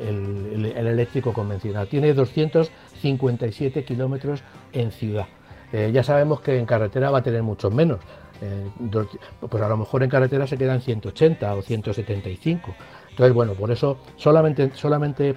[0.76, 1.88] eléctrico convencional.
[1.88, 5.28] Tiene 257 kilómetros en ciudad.
[5.72, 8.00] Eh, ya sabemos que en carretera va a tener muchos menos.
[8.42, 8.68] Eh,
[9.50, 12.76] pues a lo mejor en carretera se quedan 180 o 175.
[13.12, 15.36] Entonces, bueno, por eso solamente, solamente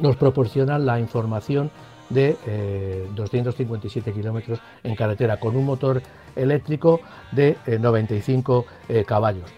[0.00, 1.70] nos proporcionan la información
[2.10, 6.02] de 257 eh, kilómetros en carretera con un motor
[6.36, 7.00] eléctrico
[7.32, 9.50] de 95 eh, eh, caballos.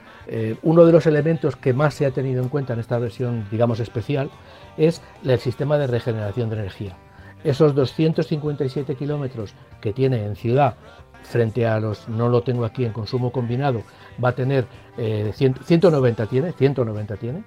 [0.62, 3.80] uno de los elementos que más se ha tenido en cuenta en esta versión, digamos,
[3.80, 4.30] especial,
[4.76, 6.96] es el sistema de regeneración de energía.
[7.42, 10.76] Esos 257 kilómetros que tiene en ciudad
[11.24, 13.82] frente a los, no lo tengo aquí en consumo combinado,
[14.22, 17.44] va a tener 190 tiene, 190 tiene,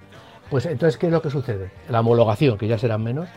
[0.50, 1.70] Pues entonces, ¿qué es lo que sucede?
[1.88, 3.28] La homologación, que ya serán menos,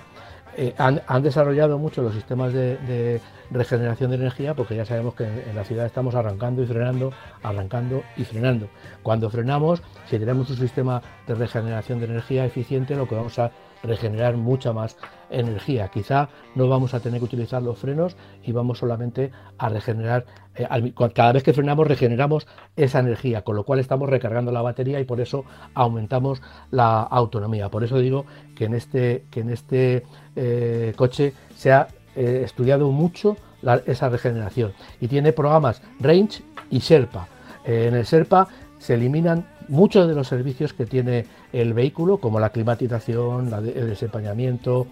[0.57, 5.55] eh, han, desarrollado mucho los sistemas de, regeneración de energía porque ya sabemos que en,
[5.55, 8.67] la ciudad estamos arrancando y frenando, arrancando y frenando.
[9.01, 13.51] Cuando frenamos, si tenemos un sistema de regeneración de energía eficiente, lo que vamos a
[13.83, 14.97] regenerar mucha más
[15.29, 15.89] energía.
[15.89, 20.67] Quizá no vamos a tener que utilizar los frenos y vamos solamente a regenerar, eh,
[21.13, 25.05] cada vez que frenamos regeneramos esa energía, con lo cual estamos recargando la batería y
[25.05, 27.69] por eso aumentamos la autonomía.
[27.69, 30.03] Por eso digo que en este, que en este
[30.35, 33.37] eh, coche se ha eh, estudiado mucho
[33.85, 37.27] esa regeneración y tiene programas Range y Sherpa.
[37.65, 42.49] en el Sherpa se eliminan muchos de los servicios que tiene el vehículo, como la
[42.49, 44.88] climatización, el desempañamiento,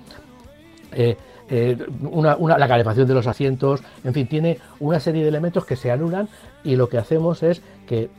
[0.94, 1.18] eh,
[1.50, 1.78] eh,
[2.22, 6.28] la calefacción de los asientos, en fin, tiene una serie de elementos que se anulan
[6.64, 8.10] y lo que hacemos es que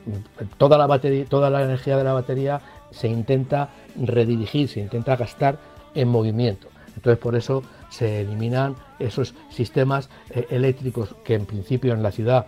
[0.57, 3.69] toda la batería, toda la energía de la batería se intenta
[4.01, 5.59] redirigir, se intenta gastar
[5.95, 6.69] en movimiento.
[6.97, 12.47] Entonces por eso se eliminan esos sistemas eh, eléctricos que en principio en la ciudad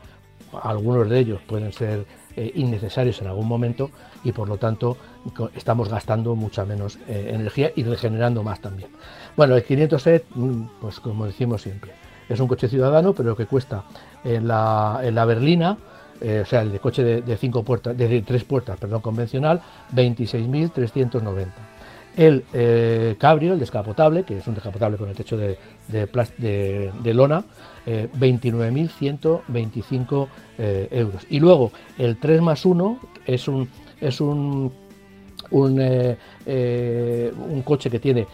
[0.62, 3.90] algunos de ellos pueden ser eh, innecesarios en algún momento
[4.25, 4.97] y por lo tanto
[5.55, 8.90] estamos gastando mucha menos eh, energía y regenerando más también.
[9.37, 11.93] Bueno, el 500E, mm, pues como decimos siempre,
[12.29, 13.85] es un coche ciudadano, pero que cuesta
[14.25, 15.77] en la, en la berlina,
[16.21, 19.61] eh, o sea, el de coche de, cinco puertas, de tres puertas, perdón, convencional,
[19.95, 21.47] 26.390.
[22.16, 22.44] El
[23.18, 25.59] cabrio, el descapotable, que es un descapotable con el techo de,
[27.14, 27.44] lona,
[27.87, 31.25] 29.125 eh, euros.
[31.31, 33.68] Y luego el 3 más 1 es un,
[34.01, 34.70] es un,
[35.81, 38.29] eh, eh, un coche que tiene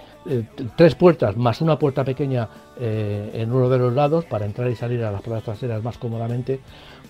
[0.75, 2.49] tres puertas más una puerta pequeña
[2.81, 6.59] en uno de los lados para entrar y salir a las plazas traseras más cómodamente,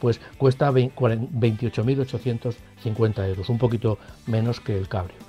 [0.02, 5.25] pues cuesta 28.850 euros, un poquito menos que el cabrio.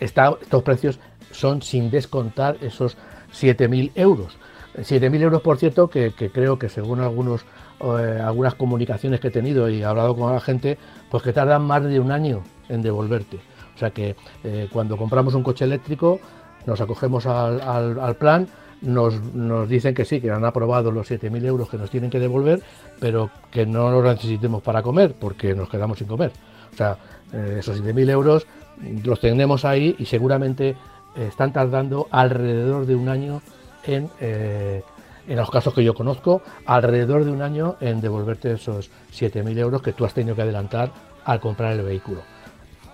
[0.00, 1.00] Estos precios
[1.32, 2.96] son sin descontar esos
[3.32, 4.36] 7.000 euros.
[4.76, 7.44] 7.000 euros, por cierto, que, creo que según algunos,
[7.80, 10.78] eh, algunas comunicaciones que he tenido y he hablado con la gente,
[11.10, 13.38] pues que tardan más de un año en devolverte.
[13.74, 16.20] O sea que eh, cuando compramos un coche eléctrico,
[16.66, 18.46] nos acogemos al, plan,
[18.80, 19.14] nos,
[19.68, 22.62] dicen que sí, que han aprobado los 7.000 euros que nos tienen que devolver,
[23.00, 26.32] pero que no los necesitemos para comer, porque nos quedamos sin comer.
[26.72, 26.96] O sea,
[27.32, 28.46] eh, esos 7.000 euros
[29.04, 30.76] los tenemos ahí y seguramente
[31.16, 33.42] están tardando alrededor de un año
[33.84, 34.82] en, eh,
[35.26, 39.82] en los casos que yo conozco, alrededor de un año en devolverte esos 7.000 euros
[39.82, 40.90] que tú has tenido que adelantar
[41.24, 42.22] al comprar el vehículo.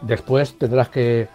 [0.02, 1.28] Después tendrás que,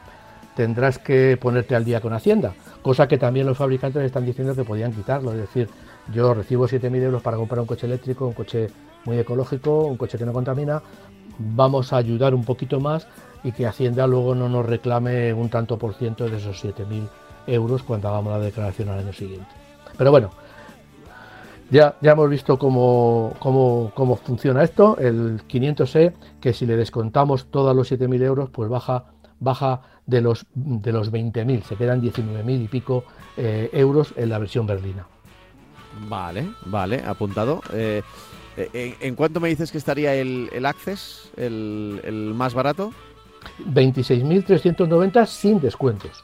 [0.56, 4.64] tendrás que ponerte al día con Hacienda, cosa que también los fabricantes están diciendo que
[4.64, 5.32] podían quitarlo.
[5.32, 5.70] Es decir,
[6.14, 8.68] yo recibo 7.000 euros para comprar un coche eléctrico, un coche
[9.06, 10.82] muy ecológico, un coche que no contamina,
[11.38, 13.08] vamos a ayudar un poquito más
[13.44, 17.08] y que Hacienda luego no nos reclame un tanto por ciento de esos 7.000
[17.48, 19.48] euros cuando hagamos la declaración al año siguiente.
[19.98, 20.32] Pero bueno,
[21.70, 24.98] ya, ya hemos visto cómo, cómo, funciona esto.
[24.98, 29.06] El 500E, que si le descontamos todos los 7.000 euros, pues baja,
[29.40, 33.04] baja de los, de los 20.000, se quedan 19.000 y pico
[33.38, 35.08] eh, euros en la versión berlina.
[36.08, 37.62] Vale, vale, apuntado.
[37.74, 38.02] Eh,
[38.58, 42.94] eh, ¿en, cuánto me dices que estaría el, el Access, el más barato?
[43.66, 46.24] 26.390 sin descuentos.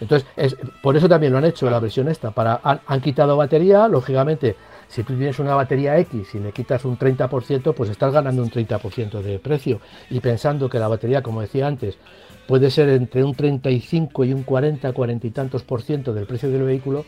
[0.00, 2.30] Entonces, es, por eso también lo han hecho la versión esta.
[2.30, 4.56] Para, han, quitado batería, lógicamente,
[4.88, 8.50] si tú tienes una batería X y le quitas un 30%, pues estás ganando un
[8.50, 9.80] 30% de precio.
[10.08, 11.98] Y pensando que la batería, como decía antes,
[12.46, 16.50] puede ser entre un 35 y un 40, 40 y tantos por ciento del precio
[16.50, 17.04] del vehículo,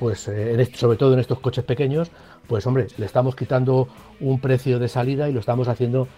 [0.00, 2.10] pues eh, sobre todo en estos coches pequeños,
[2.48, 3.86] pues hombre, le estamos quitando
[4.18, 6.08] un precio de salida y lo estamos haciendo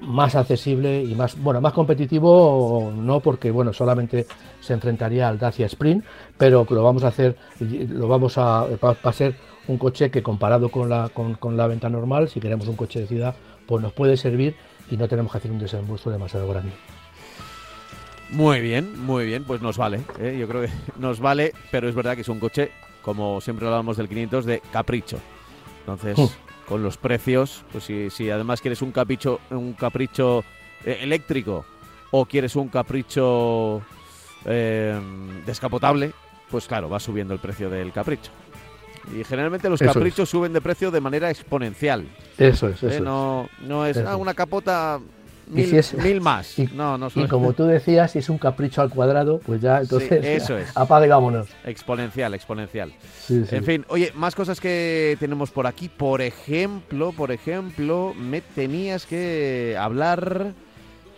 [0.00, 4.26] más accesible y más bueno más competitivo no porque bueno solamente
[4.60, 6.04] se enfrentaría al Dacia Sprint
[6.36, 9.34] pero lo vamos a hacer lo vamos a va, a ser
[9.68, 13.06] un coche que comparado con la con, la venta normal si queremos un coche de
[13.06, 13.34] ciudad
[13.66, 14.56] pues nos puede servir
[14.90, 16.72] y no tenemos que hacer un desembolso demasiado grande.
[18.30, 20.36] Muy bien muy bien pues nos vale ¿eh?
[20.38, 23.96] yo creo que nos vale pero es verdad que es un coche como siempre hablamos
[23.96, 25.18] del 500 de capricho.
[25.86, 30.44] Entonces uh con los precios, pues si, si además quieres un capricho, un capricho
[30.84, 31.64] eh, eléctrico
[32.10, 33.82] o quieres un capricho
[34.44, 34.98] eh,
[35.46, 36.12] descapotable,
[36.50, 38.30] pues claro, va subiendo el precio del capricho.
[39.12, 42.06] Y generalmente los caprichos suben de precio de manera exponencial.
[42.38, 42.88] Eso es, ¿Eh?
[42.88, 44.98] eso no, no es ah, una capota
[45.46, 46.58] Mil, más.
[46.58, 49.80] Y, no, no y como tú decías, si es un capricho al cuadrado, pues ya
[49.80, 50.76] entonces eso es.
[50.76, 51.48] apague vámonos.
[51.64, 52.92] Exponencial, exponencial.
[53.28, 55.88] En fin, oye, más cosas que tenemos por aquí.
[55.88, 60.54] Por ejemplo, por ejemplo, me tenías que hablar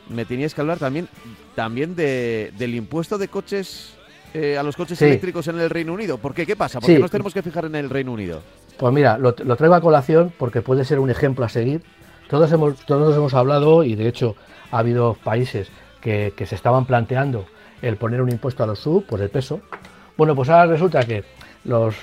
[0.09, 1.09] me tenías que hablar también,
[1.55, 3.95] también de, del impuesto de coches
[4.35, 6.19] eh, a los coches eléctricos en el Reino Unido.
[6.19, 6.47] ¿Por qué?
[6.47, 6.81] ¿Qué pasa?
[6.81, 8.43] ¿Por qué nos tenemos que fijar en el Reino Unido?
[8.77, 11.83] Pues mira, lo, traigo a colación porque puede ser un ejemplo a seguir.
[12.29, 14.37] Todos hemos, todos hemos hablado y de hecho
[14.71, 17.47] ha habido países que, se estaban planteando
[17.83, 19.61] el poner un impuesto a los sub por el peso.
[20.17, 21.25] Bueno, pues ahora resulta que
[21.65, 21.97] los,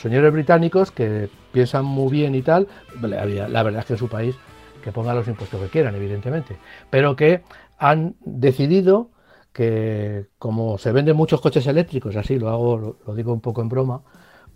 [0.00, 2.66] señores británicos que piensan muy bien y tal,
[3.00, 4.36] la verdad es que en su país
[4.82, 6.56] que pongan los impuestos que quieran, evidentemente,
[6.90, 7.42] pero que
[7.78, 9.10] han decidido
[9.52, 13.68] que como se venden muchos coches eléctricos, así lo hago, lo, digo un poco en
[13.68, 14.02] broma,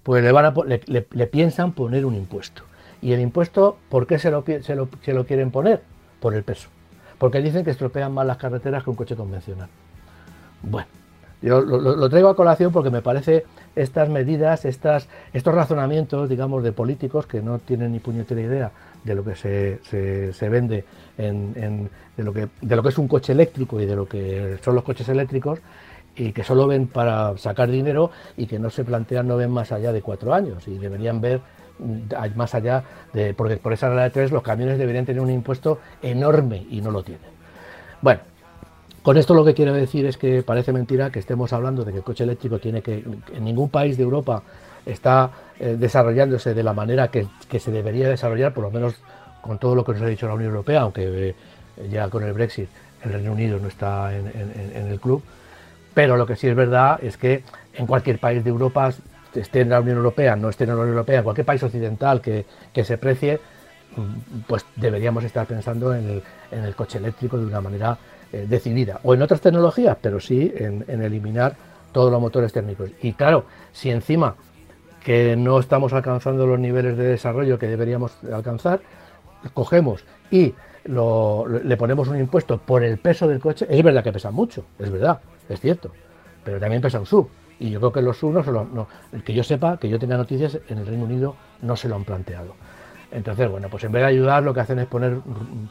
[0.03, 0.55] pues le, van
[0.87, 2.63] le, piensan poner un impuesto.
[3.05, 5.83] ¿Y el impuesto por qué se lo, se, lo, se lo quieren poner?
[6.21, 6.71] Por el peso.
[7.19, 9.69] Porque dicen que estropean más las carreteras que un coche convencional.
[10.63, 10.89] Bueno,
[11.43, 13.45] yo lo, traigo a colación porque me parece
[13.77, 18.71] estas medidas, estas, estos razonamientos, digamos, de políticos que no tienen ni puñetera idea
[19.05, 20.87] de lo que se, se, vende
[21.19, 24.57] en, de, lo que, de lo que es un coche eléctrico y de lo que
[24.65, 25.59] son los coches eléctricos
[26.17, 29.73] y que solo ven para sacar dinero y que no se plantean, no ven más
[29.73, 31.43] allá de cuatro años y deberían ver
[32.37, 35.81] más allá de, porque por esa regla de tres los camiones deberían tener un impuesto
[36.03, 37.31] enorme y no lo tienen.
[38.01, 38.21] Bueno,
[39.03, 41.99] con esto lo que quiero decir es que parece mentira que estemos hablando de que
[41.99, 44.43] el coche eléctrico tiene que, en ningún país de Europa
[44.87, 47.27] está eh, desarrollándose de la manera que,
[47.59, 48.97] se debería desarrollar, por lo menos
[49.41, 51.35] con todo lo que nos ha dicho la Unión Europea, aunque eh,
[51.91, 52.69] ya con el Brexit
[53.05, 54.27] el Reino Unido no está en,
[54.75, 55.23] el club.
[55.93, 57.43] Pero lo que sí es verdad es que
[57.75, 58.91] en cualquier país de Europa,
[59.35, 62.21] esté en la Unión Europea, no esté en la Unión Europea, en cualquier país occidental
[62.21, 62.45] que,
[62.85, 63.41] se precie,
[63.97, 67.99] mm, pues deberíamos estar pensando en el coche eléctrico de una manera
[68.35, 71.55] eh, decidida, o en otras tecnologías, pero sí en, eliminar
[71.93, 72.91] todos los motores térmicos.
[73.01, 74.35] Y claro, si encima
[75.05, 78.81] que no estamos alcanzando los niveles de desarrollo que deberíamos alcanzar,
[79.53, 80.53] cogemos y
[80.85, 84.91] le ponemos un impuesto por el peso del coche, es verdad que pesa mucho, es
[84.91, 85.93] verdad, es cierto,
[86.43, 87.29] pero también pesa un sub.
[87.65, 88.89] Y yo creo que los sub no, no
[89.25, 92.05] que yo sepa, que yo tenga noticias, en el Reino Unido no se lo han
[92.05, 92.55] planteado.
[93.11, 95.17] Entonces, bueno, pues en vez de ayudar, lo que hacen es poner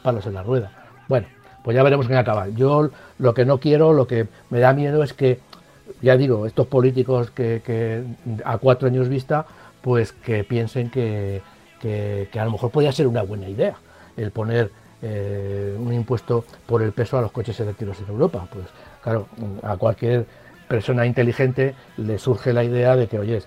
[0.01, 0.71] palos en la rueda.
[1.07, 1.27] Bueno,
[1.63, 2.47] pues ya veremos qué acaba.
[2.49, 5.39] Yo lo que no quiero, lo que me da miedo es que,
[6.01, 8.03] ya digo, estos políticos que,
[8.43, 9.45] a cuatro años vista,
[9.83, 11.43] pues que piensen que,
[12.33, 13.75] a lo mejor podría ser una buena idea
[14.17, 14.71] el poner
[15.03, 18.47] eh, un impuesto por el peso a los coches eléctricos en Europa.
[18.51, 18.65] Pues
[19.03, 19.27] claro,
[19.61, 20.25] a cualquier
[20.73, 23.43] persona inteligente le surge la idea de que, oye,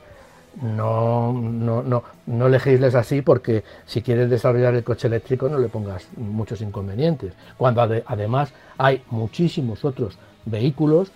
[0.63, 5.67] no, no, no, no legisles así porque si quieres desarrollar el coche eléctrico no le
[5.67, 7.33] pongas muchos inconvenientes.
[7.57, 11.11] Cuando además hay muchísimos otros vehículos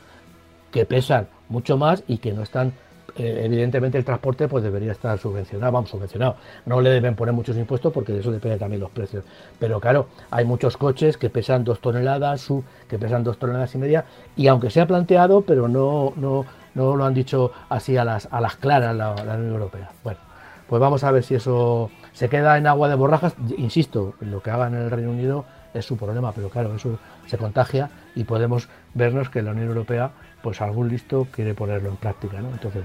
[0.73, 2.73] que pesan mucho más y que no están
[3.17, 6.37] eh, evidentemente el transporte pues debería estar subvencionado, vamos, subvencionado.
[6.67, 9.25] No le deben poner muchos impuestos porque de eso depende también los precios.
[9.59, 12.49] Pero claro, hay muchos coches que pesan dos toneladas,
[12.89, 14.05] que pesan dos toneladas y media,
[14.37, 16.45] y aunque sea planteado, pero no, no,
[16.75, 19.91] no lo han dicho así a las, a las claras la, Unión Europea.
[20.03, 20.21] Bueno,
[20.69, 23.35] pues vamos a ver si eso se queda en agua de borrajas.
[23.57, 25.45] Insisto, lo que hagan en el Reino Unido
[25.75, 30.11] es su problema, pero claro, eso se contagia y podemos vernos que la Unión Europea,
[30.43, 32.51] pues algún listo quiere ponerlo en práctica, ¿no?
[32.51, 32.83] Entonces,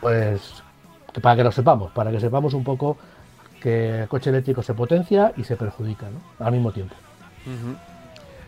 [0.00, 0.62] pues
[1.20, 2.96] para que lo sepamos, para que sepamos un poco
[3.60, 6.44] que el coche eléctrico se potencia y se perjudica, ¿no?
[6.44, 6.94] Al mismo tiempo.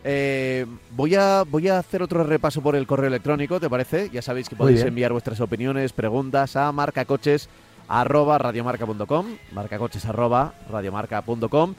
[0.02, 4.10] Eh, voy, a, voy a hacer otro repaso por el correo electrónico, ¿te parece?
[4.10, 7.48] Ya sabéis que podéis enviar vuestras opiniones, preguntas a marcacoches
[7.88, 11.74] arroba radiomarca.com, marcacoches arroba radiomarca.com.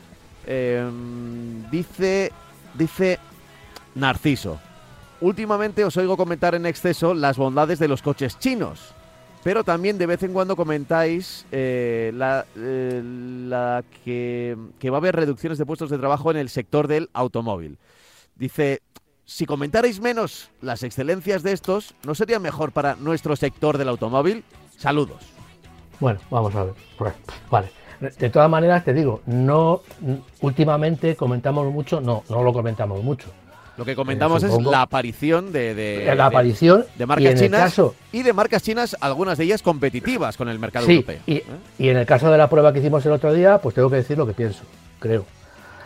[0.47, 2.31] Em, dice,
[2.75, 3.19] dice
[3.95, 4.59] Narciso,
[5.21, 8.93] últimamente os oigo comentar en exceso las bondades de los coches chinos,
[9.43, 12.11] pero también de vez en cuando comentáis eh,
[12.55, 17.09] eh, que, que va a haber reducciones de puestos de trabajo en el sector del
[17.13, 17.77] automóvil.
[18.35, 18.81] Dice,
[19.25, 24.43] si comentarais menos las excelencias de estos, ¿no sería mejor para nuestro sector del automóvil?
[24.77, 25.23] Saludos.
[25.99, 26.73] Bueno, vamos a ver.
[27.49, 27.69] Vale.
[27.99, 29.81] De todas maneras, te digo, no
[30.41, 33.29] últimamente comentamos mucho, no, no lo comentamos mucho.
[33.77, 38.63] Lo que comentamos es la aparición de, la aparición de, marcas chinas y de marcas
[38.63, 41.19] chinas, algunas de ellas competitivas con el mercado europeo.
[41.27, 41.43] Y,
[41.77, 43.97] y en el caso de la prueba que hicimos el otro día, pues tengo que
[43.97, 44.63] decir lo que pienso,
[44.99, 45.25] creo.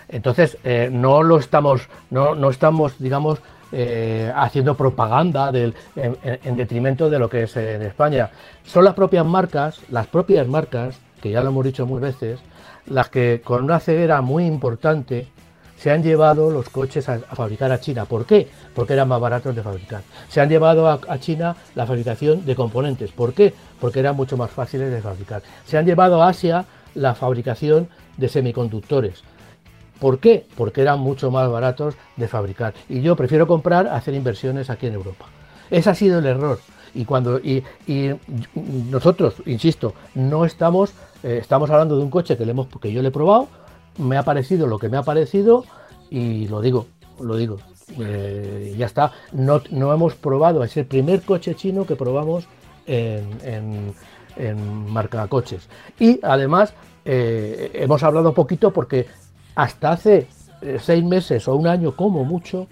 [0.09, 3.39] Entonces, eh, no lo estamos, no, no estamos, digamos,
[3.71, 8.31] eh, haciendo propaganda en, detrimento de lo que es en España.
[8.63, 12.39] Son las propias marcas, las propias marcas, que ya lo hemos dicho muchas veces,
[12.87, 15.27] las que con una ceguera muy importante
[15.79, 18.05] se han llevado los coches a, fabricar a China.
[18.05, 18.47] ¿Por qué?
[18.75, 20.03] Porque eran más baratos de fabricar.
[20.27, 23.11] Se han llevado a, a, China la fabricación de componentes.
[23.11, 23.53] ¿Por qué?
[23.79, 25.41] Porque eran mucho más fáciles de fabricar.
[25.65, 26.65] Se han llevado a Asia
[26.95, 29.23] la fabricación de semiconductores
[29.99, 30.45] ¿Por qué?
[30.55, 32.73] Porque eran mucho más baratos de fabricar.
[32.87, 35.25] Y yo prefiero comprar, hacer inversiones aquí en Europa.
[35.69, 36.59] Ese ha sido el error.
[36.95, 37.63] Y cuando y,
[38.89, 43.01] nosotros, insisto, no estamos, eh, estamos hablando de un coche que, le hemos, que yo
[43.01, 43.47] le he probado,
[43.99, 45.65] me ha parecido lo que me ha parecido
[46.09, 46.87] y lo digo,
[47.19, 47.57] lo digo.
[47.99, 49.11] Eh, ya está.
[49.31, 52.47] No, no hemos probado, es el primer coche chino que probamos
[52.87, 53.93] en,
[54.87, 55.67] marca coches.
[55.99, 56.73] Y además
[57.05, 59.07] eh, hemos hablado poquito porque
[59.55, 60.27] hasta hace
[60.61, 62.67] eh, seis meses o un año como mucho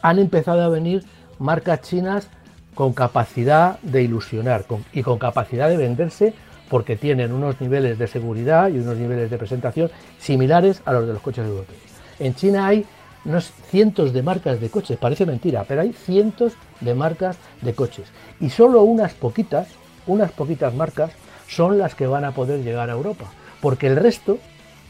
[0.00, 1.04] han empezado a venir
[1.40, 2.28] marcas chinas
[2.76, 6.34] con capacidad de ilusionar y con capacidad de venderse
[6.68, 11.12] porque tienen unos niveles de seguridad y unos niveles de presentación similares a los de
[11.12, 11.80] los coches europeos.
[12.18, 12.84] En China hay
[13.24, 18.06] unos cientos de marcas de coches, parece mentira, pero hay cientos de marcas de coches.
[18.40, 19.68] Y solo unas poquitas,
[20.06, 21.10] unas poquitas marcas
[21.48, 23.26] son las que van a poder llegar a Europa,
[23.60, 24.38] porque el resto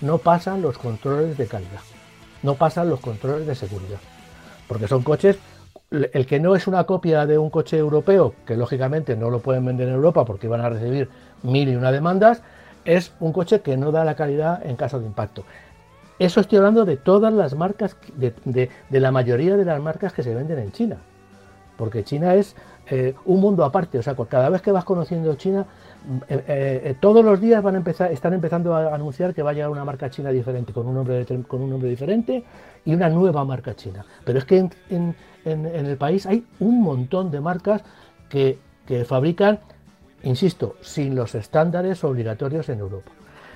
[0.00, 1.80] no pasan los controles de calidad,
[2.42, 3.98] no pasan los controles de seguridad,
[4.68, 5.38] porque son coches,
[5.90, 9.64] el que no es una copia de un coche europeo, que lógicamente no lo pueden
[9.64, 11.08] vender en Europa porque van a recibir
[11.46, 12.42] mil y una demandas,
[12.84, 15.44] es un coche que no da la calidad en caso de impacto.
[16.18, 20.34] Eso estoy hablando de todas las marcas, de, la mayoría de las marcas que se
[20.34, 20.96] venden en China.
[21.76, 22.56] Porque China es
[22.88, 23.98] eh, un mundo aparte.
[23.98, 25.66] O sea, cada vez que vas conociendo China,
[26.28, 29.52] eh, eh, todos los días van a empezar, están empezando a anunciar que va a
[29.52, 32.44] llegar una marca china diferente, con un nombre, con un nombre diferente
[32.86, 34.06] y una nueva marca china.
[34.24, 37.82] Pero es que en, el país hay un montón de marcas
[38.30, 39.60] que, que fabrican,
[40.26, 43.12] insisto, sin los estándares obligatorios en Europa.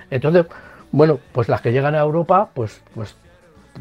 [0.09, 0.45] Entonces,
[0.91, 3.15] bueno, pues las que llegan a Europa, pues, pues,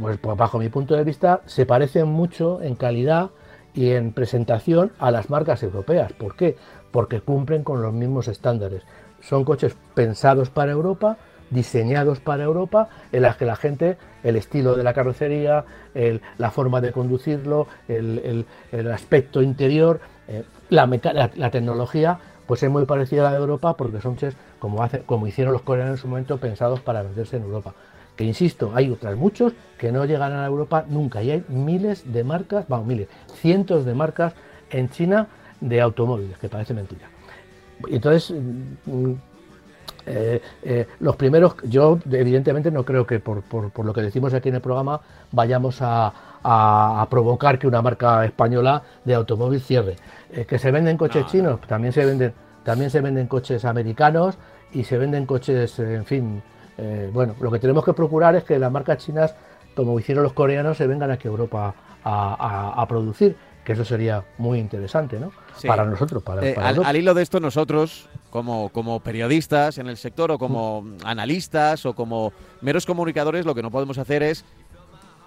[0.00, 3.30] pues, pues, bajo mi punto de vista, se parecen mucho en calidad
[3.74, 6.12] y en presentación a las marcas europeas.
[6.12, 6.56] ¿Por qué?
[6.90, 8.82] Porque cumplen con los mismos estándares.
[9.20, 11.16] Son coches pensados para Europa,
[11.50, 15.64] diseñados para Europa, en las que la gente, el estilo de la carrocería,
[16.38, 18.46] la forma de conducirlo, el,
[18.92, 20.86] aspecto interior, eh, la,
[21.34, 22.18] la, tecnología,
[22.50, 25.52] pues es muy parecida a la de Europa porque son coches como, hace, como hicieron
[25.52, 27.74] los coreanos en su momento, pensados para venderse en Europa.
[28.16, 32.24] Que insisto, hay otras muchos que no llegan a Europa nunca y hay miles de
[32.24, 34.32] marcas, vamos, miles, cientos de marcas
[34.68, 35.28] en China
[35.60, 37.08] de automóviles, que parece mentira.
[37.88, 38.36] Entonces,
[38.84, 39.12] mm,
[40.06, 43.44] eh, eh, los primeros, yo evidentemente no creo que por,
[43.84, 46.12] lo que decimos aquí en el programa vayamos a,
[46.42, 49.96] provocar que una marca española de automóvil cierre.
[50.32, 52.32] Eh, que se venden coches chinos, también se venden
[52.64, 54.36] también se venden coches americanos
[54.72, 56.42] y se venden coches, en fin,
[56.78, 59.34] eh, bueno, lo que tenemos que procurar es que las marcas chinas,
[59.74, 61.74] como hicieron los coreanos, se vengan aquí a Europa
[62.04, 65.32] a, producir, que eso sería muy interesante, ¿no?
[65.66, 70.30] Para nosotros, para, eh, al, hilo de esto, nosotros, como, como periodistas en el sector,
[70.30, 72.32] o como analistas, o como
[72.62, 74.44] meros comunicadores, lo que no podemos hacer es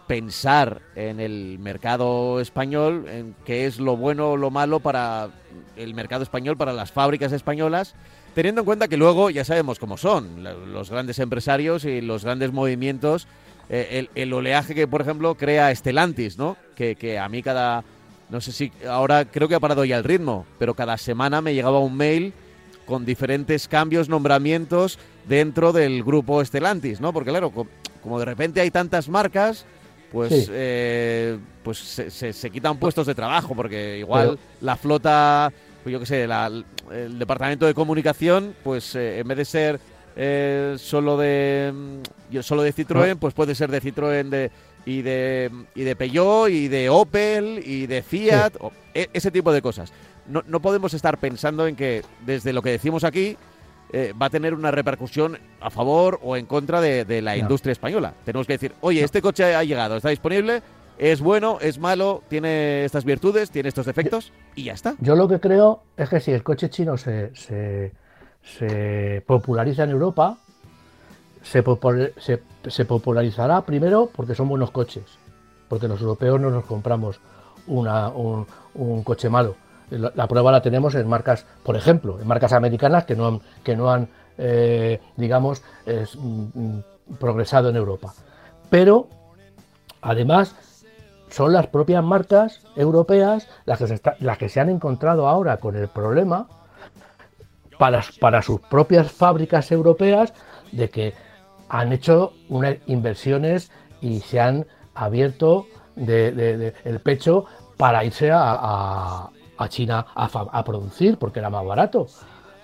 [0.07, 5.29] pensar en el mercado español, en qué es lo bueno o lo malo para
[5.75, 7.95] el mercado español, para las fábricas españolas,
[8.35, 12.51] teniendo en cuenta que luego ya sabemos cómo son los grandes empresarios y los grandes
[12.51, 13.27] movimientos,
[13.69, 16.57] eh, el, oleaje que, por ejemplo, crea Stellantis, ¿no?
[16.75, 17.83] Que, que a mí cada,
[18.29, 21.53] no sé si, ahora creo que ha parado ya el ritmo, pero cada semana me
[21.53, 22.33] llegaba un mail
[22.85, 27.13] con diferentes cambios, nombramientos dentro del grupo Stellantis, ¿no?
[27.13, 29.65] Porque claro, como de repente hay tantas marcas,
[30.13, 35.51] pues, eh, pues se, se, quitan puestos de trabajo, porque igual la flota,
[35.81, 39.79] pues yo qué sé, el departamento de comunicación, pues eh, en vez de ser
[40.15, 44.51] eh, solo de mm, solo de Citroën, pues puede ser de Citroën de,
[44.85, 48.53] y de y de Peugeot y de Opel y de Fiat,
[48.93, 49.91] e, ese tipo de cosas.
[50.27, 53.35] No, no podemos estar pensando en que desde lo que decimos aquí
[53.95, 58.15] eh, va a tener una repercusión a favor o en contra de, la industria española.
[58.25, 60.63] Tenemos que decir, oye, este coche ha llegado, está disponible,
[60.97, 64.95] es bueno, es malo, tiene estas virtudes, tiene estos defectos y ya está.
[64.99, 70.39] Yo lo que creo es que si el coche chino se, se, populariza en Europa,
[71.43, 71.63] se,
[72.67, 75.03] se, popularizará primero porque son buenos coches,
[75.69, 77.19] porque los europeos no nos compramos
[77.67, 79.55] una, un coche malo
[79.97, 83.75] la prueba la tenemos en marcas, por ejemplo, en marcas americanas que no han, que
[83.75, 86.79] no han eh, digamos, mm,
[87.19, 88.13] progresado en Europa.
[88.69, 89.07] Pero,
[90.01, 90.55] además,
[91.29, 95.75] son las propias marcas europeas las que se, las que se han encontrado ahora con
[95.75, 96.47] el problema
[97.77, 100.33] para, para sus propias fábricas europeas
[100.71, 101.13] de que
[101.69, 103.71] han hecho unas inversiones
[104.01, 104.65] y se han
[104.95, 107.45] abierto el pecho
[107.77, 109.29] para irse a, a
[109.69, 112.07] China a, producir porque era más barato.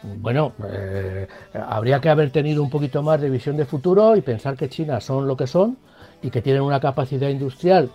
[0.01, 4.55] Bueno, eh, habría que haber tenido un poquito más de visión de futuro y pensar
[4.55, 5.77] que China son lo que son
[6.21, 7.91] y que tienen una capacidad industrial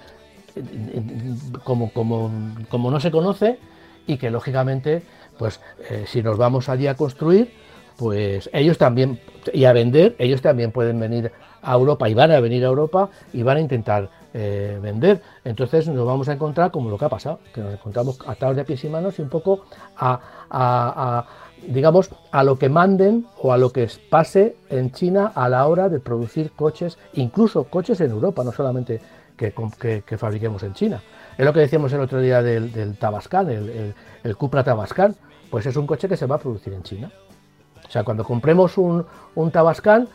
[1.64, 2.30] como, como,
[2.68, 3.58] como no se conoce
[4.06, 5.02] y que lógicamente,
[5.38, 7.52] pues eh, si nos vamos allí a construir,
[7.96, 9.20] pues ellos también,
[9.52, 11.32] y a vender, ellos también pueden venir
[11.62, 15.22] a Europa y van a venir a Europa y van a intentar eh, vender.
[15.44, 18.64] Entonces nos vamos a encontrar como lo que ha pasado, que nos encontramos atados de
[18.64, 19.64] pies y manos y un poco
[19.96, 21.24] a,
[21.68, 25.88] digamos, a lo que manden o a lo que pase en China a la hora
[25.88, 29.00] de producir coches, incluso coches en Europa, no solamente
[29.36, 29.52] que,
[30.18, 31.00] fabriquemos en China.
[31.38, 35.14] Es lo que decíamos el otro día del, del Tabascan, el, el, Cupra Tabascan,
[35.48, 37.12] pues es un coche que se va a producir en China.
[37.86, 39.06] O sea, cuando compremos un,
[39.36, 40.08] un Tabascan,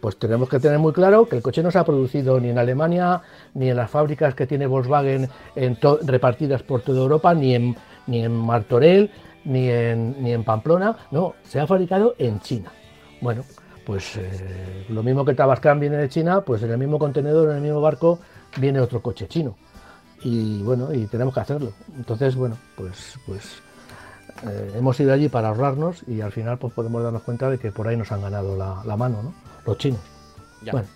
[0.00, 2.58] pues tenemos que tener muy claro que el coche no se ha producido ni en
[2.58, 3.22] Alemania,
[3.54, 8.24] ni en las fábricas que tiene Volkswagen en repartidas por toda Europa, ni en, ni
[8.24, 9.10] en Martorell,
[9.44, 12.70] ni en, ni en Pamplona, no, se ha fabricado en China.
[13.20, 13.42] Bueno,
[13.84, 17.50] pues eh, lo mismo que el Tabascan viene de China, pues en el mismo contenedor,
[17.50, 18.18] en el mismo barco,
[18.58, 19.56] viene otro coche chino.
[20.22, 21.72] Y bueno, y tenemos que hacerlo.
[21.96, 23.62] Entonces, bueno, pues, pues
[24.46, 27.70] eh, hemos ido allí para ahorrarnos y al final pues podemos darnos cuenta de que
[27.70, 29.34] por ahí nos han ganado la, mano, ¿no?
[29.66, 30.00] Los chinos.
[30.70, 30.86] bueno,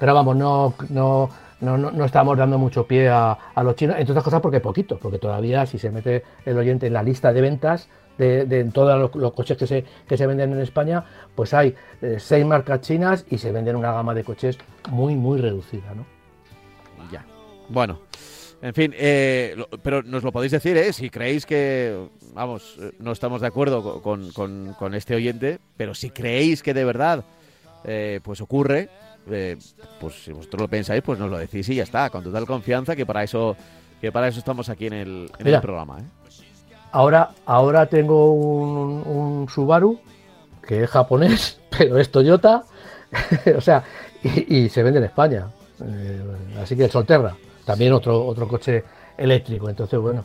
[0.00, 4.24] pero vamos, no, no, no, no, estamos dando mucho pie a, los chinos, entre otras
[4.24, 7.88] cosas porque poquito, porque todavía si se mete el oyente en la lista de ventas
[8.18, 11.04] de, todos los, coches que se, que se venden en España,
[11.34, 14.58] pues hay eh, seis marcas chinas y se venden una gama de coches
[14.90, 16.06] muy, muy reducida, ¿no?
[17.10, 17.24] Ya.
[17.68, 18.00] Bueno.
[18.62, 20.90] En fin, eh, pero nos lo podéis decir, ¿eh?
[20.94, 26.08] Si creéis que, vamos, eh, no estamos de acuerdo con, con, este oyente, pero si
[26.08, 27.26] creéis que de verdad,
[27.84, 28.88] eh, pues ocurre,
[29.30, 29.56] eh,
[30.00, 32.96] pues si vosotros lo pensáis, pues nos lo decís y ya está, con total confianza
[32.96, 33.56] que para eso,
[34.00, 35.30] que para eso estamos aquí en el,
[35.60, 35.98] programa.
[36.92, 39.98] Ahora, ahora tengo un, Subaru
[40.66, 42.64] que es japonés, pero es Toyota,
[43.56, 43.84] o sea,
[44.22, 45.48] y, se vende en España.
[46.60, 48.84] así que el Solterra también otro, otro coche
[49.16, 49.68] eléctrico.
[49.68, 50.24] Entonces, bueno.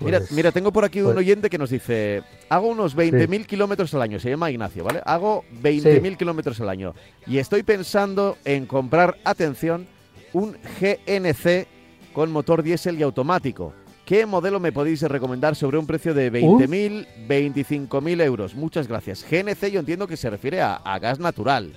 [0.00, 3.46] Mira, pues, mira, tengo por aquí un pues oyente que nos dice, hago unos 20.000
[3.46, 5.00] kilómetros al año, se llama Ignacio, ¿vale?
[5.04, 6.94] Hago 20.000 kilómetros al año
[7.26, 9.86] y estoy pensando en comprar, atención,
[10.32, 11.66] un GNC
[12.12, 13.72] con motor diésel y automático.
[14.04, 18.56] ¿Qué modelo me podéis recomendar sobre un precio de 20.000, 25.000 euros?
[18.56, 19.24] Muchas gracias.
[19.30, 21.72] GNC yo entiendo que se refiere a gas natural.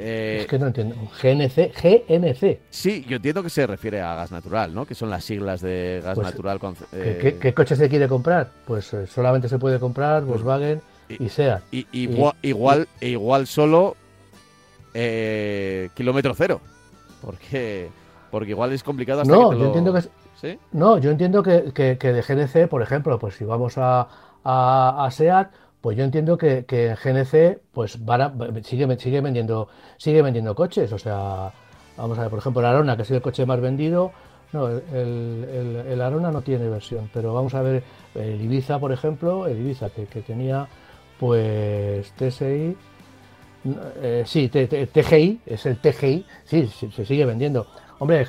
[0.00, 0.94] Eh, es que no entiendo.
[1.20, 2.60] GNC, GNC.
[2.70, 4.86] Sí, yo entiendo que se refiere a gas natural, ¿no?
[4.86, 6.60] Que son las siglas de gas pues, natural.
[6.92, 8.48] ¿qué, eh, coche se quiere comprar?
[8.64, 11.62] Pues eh, solamente se puede comprar pues, Volkswagen y, SEAT.
[11.72, 13.96] Y, igual, igual, solo
[14.92, 16.60] kilómetro cero.
[17.20, 17.88] Porque,
[18.30, 22.22] porque igual es complicado hasta no, que yo entiendo que No, yo entiendo que, de
[22.22, 24.06] GNC, por ejemplo, pues si vamos a,
[24.44, 25.50] a, a SEAT
[25.80, 27.98] pues yo entiendo que, que GNC pues
[28.64, 30.92] sigue, sigue, vendiendo, sigue vendiendo coches.
[30.92, 31.52] O sea,
[31.96, 34.12] vamos a ver, por ejemplo, el Arona, que es el coche más vendido.
[34.52, 37.82] No, el, Arona no tiene versión, pero vamos a ver
[38.14, 40.66] el Ibiza, por ejemplo, el Ibiza que, tenía
[41.20, 42.76] pues TSI,
[44.00, 47.66] eh, sí, TGI, es el TGI, sí, se sigue vendiendo.
[47.98, 48.24] Hombre,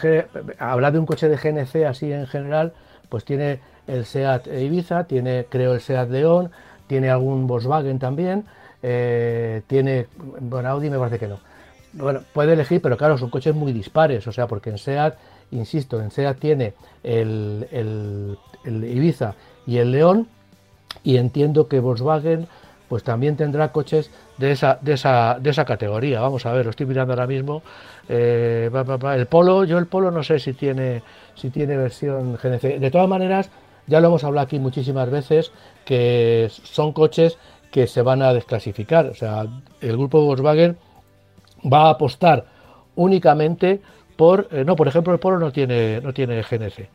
[0.58, 2.74] hablar de un coche de GNC así en general,
[3.08, 6.52] pues tiene el SEAT Ibiza, tiene creo el SEAT León,
[6.90, 8.46] tiene algún Volkswagen también,
[8.82, 10.08] eh, tiene,
[10.42, 11.40] bueno, Audi me parece que no.
[11.94, 15.16] Bueno, puede elegir, pero claro, son coches muy dispares, o sea, porque en SEAT,
[15.52, 16.74] insisto, en SEAT tiene
[17.04, 19.36] el, el, Ibiza
[19.68, 20.28] y el León,
[21.04, 22.48] y entiendo que Volkswagen
[22.88, 24.10] pues también tendrá coches
[24.40, 26.22] de esa, de esa, de esa categoría.
[26.22, 27.62] Vamos a ver, lo estoy mirando ahora mismo.
[28.08, 28.72] Eh,
[29.14, 31.04] el Polo, yo el Polo no sé si tiene,
[31.36, 32.80] si tiene versión GNC.
[32.80, 33.52] De todas maneras,
[33.90, 35.52] ya lo hemos hablado aquí muchísimas veces,
[35.86, 37.38] que son coches
[37.72, 39.08] que se van a desclasificar.
[39.08, 39.46] O sea,
[39.82, 40.78] el grupo Volkswagen
[41.72, 42.46] va a apostar
[42.96, 43.82] únicamente
[44.16, 46.90] por, eh, no, por ejemplo, el Polo no tiene, no tiene GNC.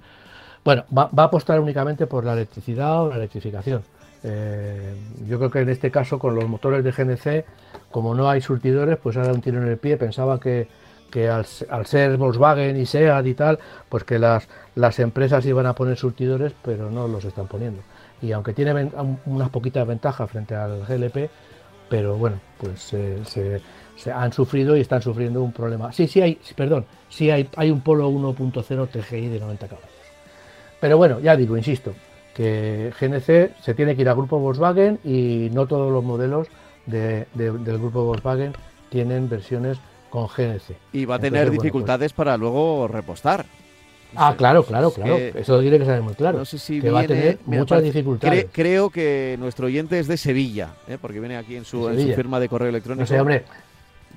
[0.65, 3.83] Bueno, va, a apostar únicamente por la electricidad o la electrificación.
[4.23, 4.95] Eh,
[5.27, 7.45] yo creo que en este caso con los motores de GNC,
[7.91, 9.97] como no hay surtidores, pues ahora un tiro en el pie.
[9.97, 10.69] Pensaba que,
[11.15, 11.47] que al,
[11.87, 16.53] ser Volkswagen y SEAT y tal, pues que las, las empresas iban a poner surtidores,
[16.61, 17.83] pero no los están poniendo.
[18.21, 18.91] Y aunque tiene
[19.27, 21.31] unas poquitas ventajas frente al GLP,
[21.89, 23.63] pero bueno, pues se,
[24.13, 25.93] han sufrido y están sufriendo un problema.
[25.93, 29.91] Sí, sí hay, perdón, sí hay, hay un Polo 1.0 TGI de 90 caballos.
[30.81, 31.95] Pero bueno, ya digo, insisto,
[32.35, 36.49] que GNC se tiene que ir al grupo Volkswagen y no todos los modelos
[36.87, 38.53] del grupo Volkswagen
[38.89, 39.79] tienen versiones
[40.15, 40.77] con GNC.
[40.93, 43.45] Y va a tener dificultades pues para luego repostar.
[44.15, 45.17] Ah, claro, claro, claro.
[45.17, 46.39] Eso tiene que ser muy claro.
[46.39, 48.47] No sé si que va a tener muchas dificultades.
[48.53, 50.99] creo que nuestro oyente es de Sevilla, ¿eh?
[51.01, 53.03] porque viene aquí en su, firma de correo electrónico.
[53.03, 53.45] No sé, hombre.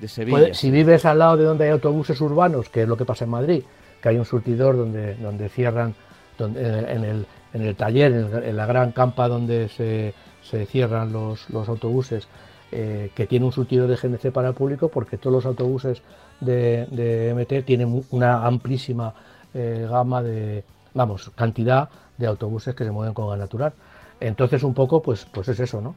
[0.00, 0.54] De Sevilla.
[0.54, 3.32] si vives al lado de donde hay autobuses urbanos, que es lo que pasa en
[3.32, 3.64] Madrid,
[4.00, 5.96] que hay un surtidor donde, donde cierran,
[6.38, 10.14] donde, en, el, en el taller, en, la gran campa donde se,
[10.48, 12.28] se cierran los, los autobuses,
[12.70, 16.02] eh, que tiene un surtidor de GNC para el público, porque todos los autobuses
[16.40, 19.14] de, de MT tienen una amplísima
[19.54, 20.64] eh, gama de,
[20.94, 23.72] vamos, cantidad de autobuses que se mueven con gas natural.
[24.20, 25.94] Entonces un poco, pues, pues es eso, ¿no?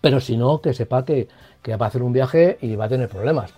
[0.00, 1.28] Pero si no, que sepa que,
[1.62, 3.52] que va a hacer un viaje y va a tener problemas.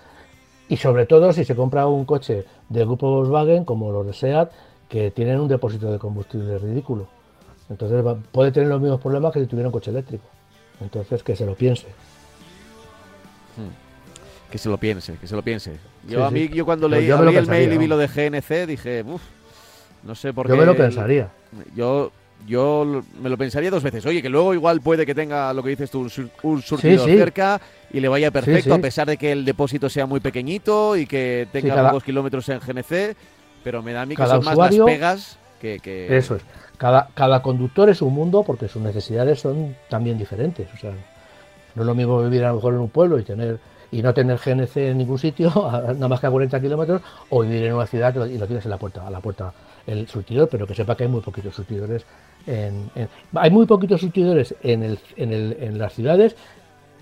[0.68, 4.51] Y sobre todo si se compra un coche del grupo Volkswagen, como los de SEAT,
[4.89, 7.07] que tienen un depósito de combustible ridículo.
[7.68, 10.24] Entonces puede tener los mismos problemas que si tuviera un coche eléctrico.
[10.80, 11.87] Entonces que se lo piense.
[14.51, 15.79] Que se lo piense, que se lo piense.
[16.07, 19.03] Yo a mí, yo cuando pues leí, el mail y vi lo de GNC, dije,
[19.03, 19.23] uff,
[20.03, 20.53] no sé por qué.
[20.53, 21.31] Yo me lo pensaría.
[21.75, 22.13] Yo
[22.47, 24.05] yo me lo pensaría dos veces.
[24.07, 26.09] Oye, que luego igual puede que tenga lo que dices tú,
[26.43, 27.61] un, surtido cerca
[27.93, 31.47] y le vaya perfecto, a pesar de que el depósito sea muy pequeñito y que
[31.53, 33.17] tenga pocos kilómetros en GNC,
[33.63, 36.43] pero me da a mí que son más las pegas que, Eso es.
[36.77, 40.67] Cada, cada conductor es un mundo porque sus necesidades son también diferentes.
[40.75, 40.93] O sea,
[41.75, 43.59] no es lo mismo vivir a lo mejor en un pueblo y tener
[43.91, 47.64] y no tener GNC en ningún sitio, nada más que a 40 kilómetros, o vivir
[47.64, 49.53] en una ciudad y lo tienes en la puerta, a la puerta
[49.87, 52.07] el surtidor, pero que sepa que hay muy poquitos surtidores
[52.47, 56.37] hay muy poquitos surtidores en, en, en, las ciudades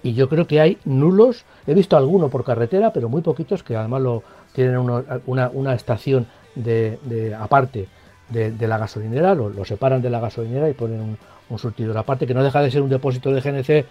[0.03, 1.45] y yo creo que hay nulos.
[1.67, 6.27] He visto alguno por carretera, pero muy poquitos que además lo tienen una, una, estación
[6.55, 7.89] de, aparte
[8.29, 11.17] de, la gasolinera, lo, separan de la gasolinera y ponen
[11.49, 13.87] un, surtidor aparte, que no deja de ser un depósito de GNC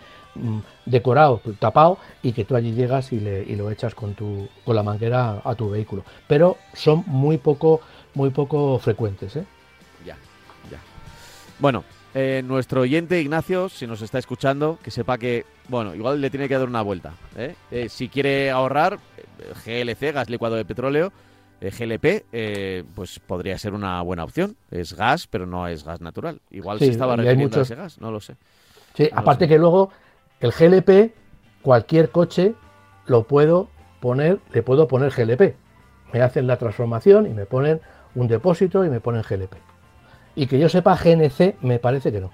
[0.85, 4.75] decorado, tapado, y que tú allí llegas y, le, y lo echas con, tu, con
[4.75, 6.03] la manguera a tu vehículo.
[6.27, 7.81] Pero son muy poco,
[8.13, 9.35] muy poco frecuentes.
[9.35, 9.45] ¿eh?
[11.59, 11.83] Bueno,
[12.15, 16.47] eh, nuestro oyente Ignacio, si nos está escuchando, que sepa que, bueno, igual le tiene
[16.47, 17.13] que dar una vuelta.
[17.35, 17.55] ¿eh?
[17.69, 18.97] Eh, si quiere ahorrar,
[19.65, 21.11] GLC, gas licuado de petróleo,
[21.61, 22.23] GLP,
[22.95, 24.55] pues podría ser una buena opción.
[24.71, 26.39] Es gas, pero no es gas natural.
[26.49, 28.37] Igual se estaba refiriendo a ese gas, no lo sé.
[28.95, 29.91] Sí, aparte que luego
[30.39, 31.13] el GLP,
[31.61, 32.55] cualquier coche
[33.05, 33.69] lo puedo
[33.99, 35.55] poner, le puedo poner GLP.
[36.13, 37.81] Me hacen la transformación y me ponen
[38.15, 39.53] un depósito y me ponen GLP.
[40.35, 42.31] Y que yo sepa, GNC me parece que no.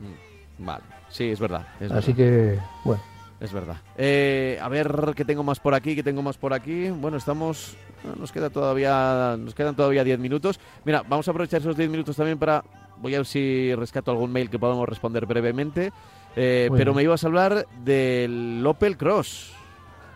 [0.00, 1.66] Mm, vale, sí, es verdad.
[1.90, 3.02] Así que, bueno.
[3.40, 3.76] Es verdad.
[3.98, 6.88] Eh, a ver qué tengo más por aquí, qué tengo más por aquí.
[6.88, 7.76] Bueno, estamos.
[8.18, 9.36] Nos queda todavía.
[9.38, 10.58] Nos quedan todavía 10 minutos.
[10.84, 12.64] Mira, vamos a aprovechar esos 10 minutos también para.
[12.96, 15.92] Voy a ver si rescato algún mail que podamos responder brevemente.
[16.36, 19.52] Eh, pero me ibas a hablar del Opel Cross.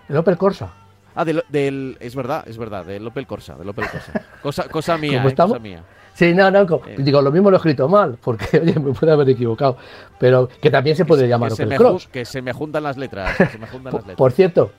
[0.09, 0.73] El Opel Corsa.
[1.15, 4.13] Ah, del, es verdad, es verdad, del Opel Corsa, del Opel Corsa.
[4.43, 5.83] Cosa, cosa mía, eh, cosa mía.
[6.15, 6.97] Sí, no, no, eh.
[6.99, 9.77] digo, lo mismo lo he escrito mal, porque, oye, me puede haber equivocado,
[10.19, 12.09] pero que también se puede llamar que Opel Cross.
[12.09, 13.37] Que se me juntan las letras,
[14.17, 14.71] por, cierto,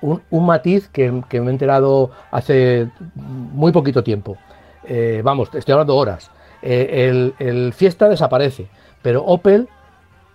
[0.00, 4.36] un, matiz que, me he enterado hace muy poquito tiempo.
[4.84, 6.30] Eh, vamos, estoy hablando horas.
[6.62, 8.68] El, el, Fiesta desaparece,
[9.02, 9.68] pero Opel,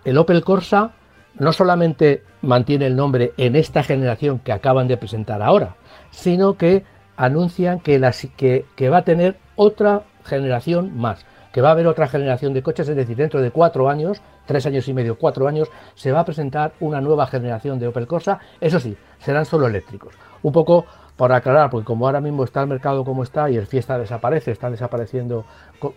[0.07, 0.91] el Opel Corsa,
[1.37, 5.75] no solamente mantiene el nombre en esta generación que acaban de presentar ahora,
[6.11, 6.85] sino que
[7.17, 7.99] anuncian que,
[8.37, 12.63] que, que va a tener otra generación más, que va a haber otra generación de
[12.63, 16.21] coches, es decir, dentro de cuatro años, tres años y medio, cuatro años, se va
[16.21, 20.13] a presentar una nueva generación de Opel Corsa, eso sí, serán solo eléctricos.
[20.41, 20.85] Un poco
[21.17, 24.51] para aclarar, porque como ahora mismo está el mercado como está y el Fiesta desaparece,
[24.51, 25.45] están desapareciendo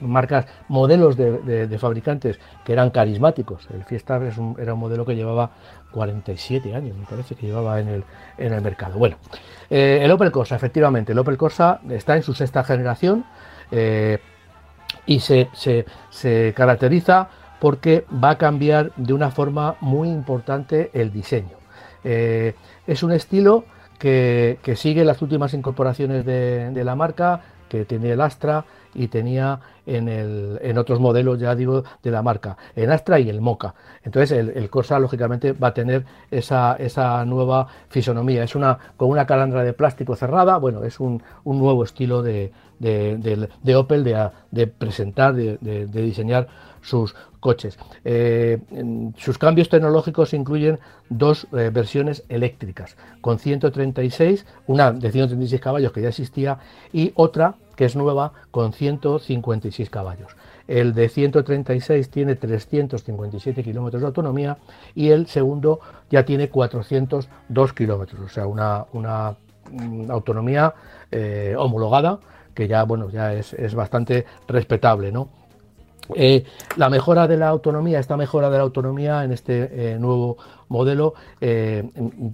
[0.01, 3.69] marcas, modelos de, fabricantes que eran carismáticos.
[3.73, 4.19] El Fiesta
[4.59, 5.51] era un modelo que llevaba
[5.93, 8.05] 47 años, me parece que llevaba en el,
[8.39, 8.99] en el mercado.
[8.99, 9.17] Bueno,
[9.69, 13.25] eh, el Opel Corsa, efectivamente, el Opel Corsa está en su sexta generación,
[13.71, 14.19] eh,
[15.07, 15.49] y se,
[16.11, 17.29] se, caracteriza
[17.61, 21.57] porque va a cambiar de una forma muy importante el diseño.
[22.05, 22.55] Eh,
[22.87, 23.65] es un estilo
[24.01, 29.61] que, sigue las últimas incorporaciones de, de, la marca, que tiene el Astra y tenía
[29.87, 33.75] en, el, en, otros modelos, ya digo, de la marca, en Astra y el Moca.
[34.03, 38.45] Entonces el, Corsa, lógicamente, va a tener esa, esa, nueva fisonomía.
[38.45, 42.53] Es una con una calandra de plástico cerrada, bueno, es un, un nuevo estilo de,
[42.81, 46.49] de, Opel de, presentar, de, diseñar
[46.83, 47.79] sus coches.
[48.05, 48.59] Eh,
[49.17, 50.79] sus cambios tecnológicos incluyen
[51.09, 56.59] dos eh, versiones eléctricas, con 136, una de 136 caballos que ya existía
[56.93, 58.73] y otra que es nueva con
[59.81, 60.37] 156 caballos.
[60.69, 64.59] El de 136 tiene 357 kilómetros de autonomía
[64.95, 69.37] y el segundo ya tiene 402 kilómetros, o sea, una, una,
[69.71, 70.75] mm, autonomía
[71.11, 72.21] eh, homologada
[72.55, 75.29] que ya, bueno, ya es, bastante respetable, ¿no?
[76.15, 76.45] Eh,
[76.77, 80.39] la mejora de la autonomía, esta mejora de la autonomía en este eh, nuevo
[80.69, 81.89] modelo eh,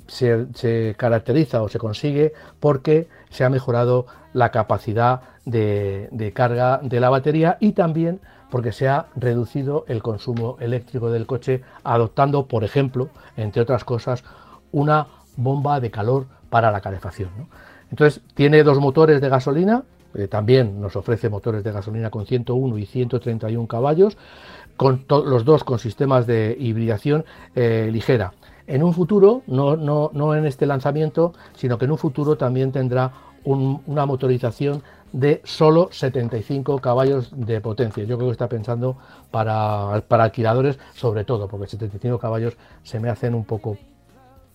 [0.06, 7.00] se, caracteriza o se consigue porque se ha mejorado la capacidad de, de, carga de
[7.00, 8.20] la batería y también
[8.50, 14.24] porque se ha reducido el consumo eléctrico del coche adoptando, por ejemplo, entre otras cosas,
[14.72, 17.30] una bomba de calor para la calefacción.
[17.90, 19.82] Entonces, tiene dos motores de gasolina,
[20.16, 24.16] eh, también nos ofrece motores de gasolina con 101 y 131 caballos,
[24.76, 28.32] con los dos con sistemas de hibridación eh, ligera.
[28.66, 32.72] En un futuro, no, no, no, en este lanzamiento, sino que en un futuro también
[32.72, 33.12] tendrá
[33.44, 38.02] una motorización de solo 75 caballos de potencia.
[38.04, 38.96] Yo creo que está pensando
[39.30, 43.78] para, para alquiladores sobre todo, porque 75 caballos se me hacen un poco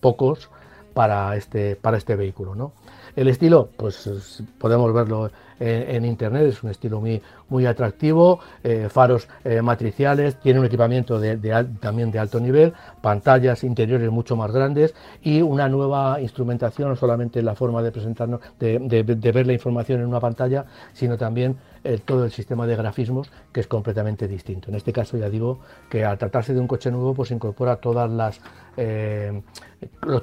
[0.00, 0.50] pocos
[0.92, 2.54] para este, para este vehículo.
[2.54, 2.72] ¿no?
[3.16, 5.30] El estilo, pues podemos verlo
[5.60, 11.20] en, internet, es un estilo muy, muy atractivo, eh, faros eh, matriciales, tiene un equipamiento
[11.20, 11.36] de,
[11.80, 17.42] también de alto nivel, pantallas interiores mucho más grandes y una nueva instrumentación, no solamente
[17.42, 22.24] la forma de presentarnos, de, ver la información en una pantalla, sino también eh, todo
[22.24, 24.68] el sistema de grafismos que es completamente distinto.
[24.68, 28.10] En este caso ya digo que al tratarse de un coche nuevo pues incorpora todas
[28.10, 28.40] las,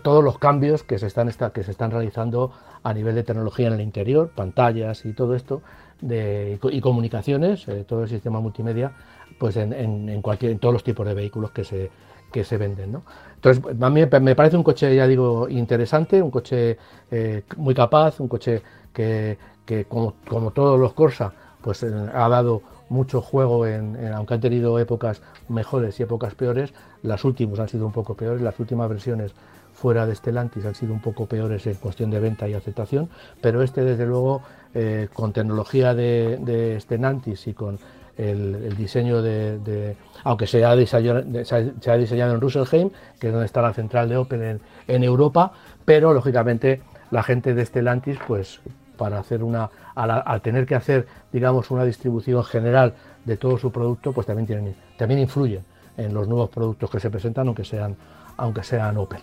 [0.04, 2.52] todos los cambios que se están, que se están realizando
[2.84, 5.62] a nivel de tecnología en el interior, pantallas y todo esto,
[6.00, 8.94] de, y comunicaciones, eh, todo el sistema multimedia,
[9.38, 11.92] pues en, en, cualquier, en todos los tipos de vehículos que se,
[12.32, 12.94] que se venden.
[12.94, 13.04] ¿no?
[13.36, 16.78] Entonces, a mí me parece un coche, ya digo, interesante, un coche
[17.12, 18.62] eh, muy capaz, un coche
[18.94, 24.36] que, que como, como, todos los Corsa, pues eh, ha dado mucho juego, en, aunque
[24.36, 28.58] han tenido épocas mejores y épocas peores, las últimas han sido un poco peores, las
[28.58, 29.34] últimas versiones
[29.74, 33.10] fuera de Stellantis han sido un poco peores en cuestión de venta y aceptación,
[33.42, 34.42] pero este desde luego
[34.74, 37.80] eh, con tecnología de, de, y con
[38.18, 42.90] el, diseño de, aunque se ha, diseñado, se ha, diseñado, en Russelheim,
[43.20, 45.54] que es donde está la central de Opel en, Europa,
[45.86, 48.60] pero lógicamente la gente de Stellantis, pues
[48.98, 52.94] para hacer una, al, tener que hacer, digamos, una distribución general
[53.24, 55.64] de todo su producto, pues también tienen, también influyen
[55.96, 57.96] en los nuevos productos que se presentan, aunque sean,
[58.38, 59.22] aunque sean Opel.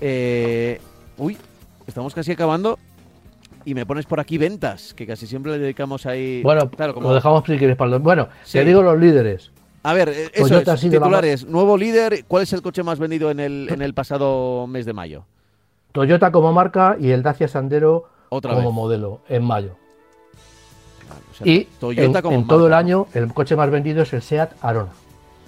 [0.00, 0.80] Eh,
[1.18, 1.38] uy,
[1.86, 2.78] estamos casi acabando.
[3.64, 6.42] Y me pones por aquí ventas, que casi siempre le dedicamos ahí.
[6.42, 7.08] Bueno, claro, como...
[7.08, 9.50] lo dejamos si quieres para Bueno, te digo los líderes.
[9.82, 11.46] A ver, eh, eso es, titulares.
[11.46, 14.92] Nuevo líder, ¿cuál es el coche más vendido en el, en el pasado mes de
[14.92, 15.24] mayo?
[15.92, 19.76] Toyota como marca y el Dacia Sandero como modelo en mayo.
[21.44, 24.92] y Toyota en, en todo el año el coche más vendido es el Seat Arona.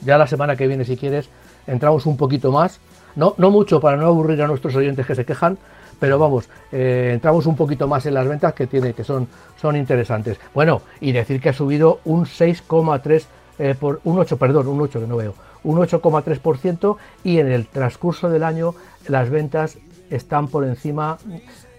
[0.05, 1.29] Ya la semana que viene, si quieres,
[1.67, 2.81] entramos un poquito más
[3.15, 5.59] no, no mucho para no aburrir a nuestros oyentes que se quejan,
[6.03, 9.77] pero vamos, eh, entramos un poquito más en las ventas que tiene, que son, son
[9.77, 10.37] interesantes.
[10.53, 13.23] Bueno, y decir que ha subido un 6,3
[13.61, 17.69] eh, por un 8, perdón, un 8 que no veo, un 8,3% y en el
[17.69, 18.75] transcurso del año
[19.07, 19.79] las ventas
[20.11, 21.19] están por encima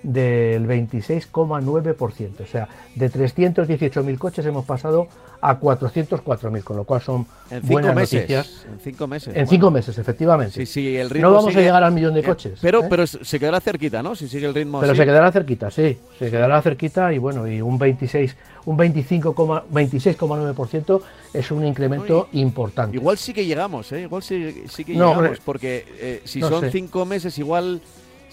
[0.04, 2.42] del 26,9%.
[2.42, 5.08] O sea, de 318.000 coches hemos pasado
[5.42, 7.26] a 404.000, con lo cual son
[7.64, 8.66] buenas noticias.
[8.72, 9.36] En cinco meses.
[9.36, 10.54] En cinco meses, efectivamente.
[10.54, 12.60] Sí, sí, el ritmo no vamos a llegar al millón de eh, coches.
[12.62, 12.88] pero, ¿eh?
[12.90, 14.16] pero se quedará cerquita, ¿no?
[14.16, 14.80] Si sigue el ritmo.
[14.80, 15.98] Pero se quedará cerquita, sí.
[16.18, 21.02] Se quedará cerquita y bueno, y un 26, un 26,9%
[21.34, 22.96] es un incremento importante.
[22.96, 24.04] Igual sí que llegamos, ¿eh?
[24.04, 27.82] Igual sí, sí que llegamos, eh, porque si son cinco meses, igual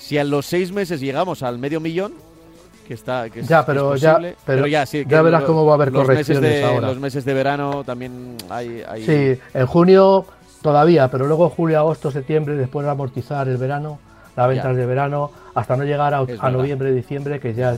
[0.01, 2.15] si a los seis meses llegamos al medio millón,
[2.89, 5.93] que está que ya, pero, ya, pero, ya, sí, ya verás cómo va a haber
[5.93, 6.89] correcciones meses de, ahora.
[6.89, 10.25] Los meses de verano también hay, hay, Sí, en junio
[10.63, 14.01] todavía, pero luego julio, agosto, septiembre, después de amortizar el verano,
[14.35, 17.77] las ventas de verano, hasta no llegar a, noviembre, diciembre, que ya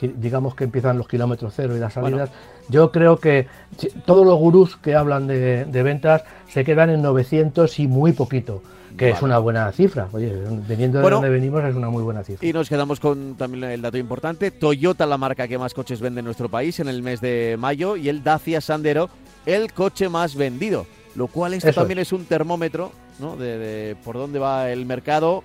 [0.00, 2.30] digamos que empiezan los kilómetros cero y las salidas.
[2.68, 3.48] Yo creo que
[4.06, 8.62] todos los gurús que hablan de, de ventas se quedan en 900 y muy poquito
[8.98, 10.08] que es una buena cifra.
[10.12, 10.32] Oye,
[10.68, 12.46] viniendo de donde venimos es una muy buena cifra.
[12.46, 14.50] Y nos quedamos con también el dato importante.
[14.50, 17.96] Toyota, la marca que más coches vende en nuestro país en el mes de mayo,
[17.96, 19.08] y el Dacia Sandero,
[19.46, 20.86] el coche más vendido.
[21.14, 22.12] Lo cual esto también es.
[22.12, 23.36] un termómetro ¿no?
[23.36, 25.42] de, por dónde va el mercado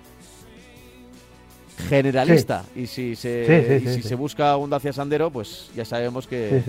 [1.88, 2.64] generalista.
[2.76, 6.62] Y si, se, si se busca un Dacia Sandero, pues ya sabemos que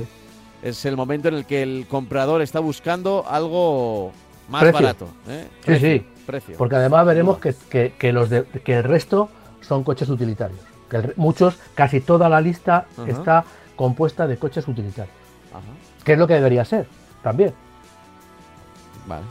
[0.64, 4.12] es el momento en el que el comprador está buscando algo
[4.50, 5.08] más barato.
[5.28, 5.48] ¿eh?
[5.66, 6.06] Sí, sí.
[6.58, 9.30] Porque además veremos que, los que el resto
[9.62, 10.60] son coches utilitarios.
[10.90, 13.46] Que muchos, casi toda la lista está
[13.76, 15.16] compuesta de coches utilitarios.
[16.04, 16.88] Que es lo que debería ser
[17.24, 17.54] también.
[19.08, 19.24] Vale,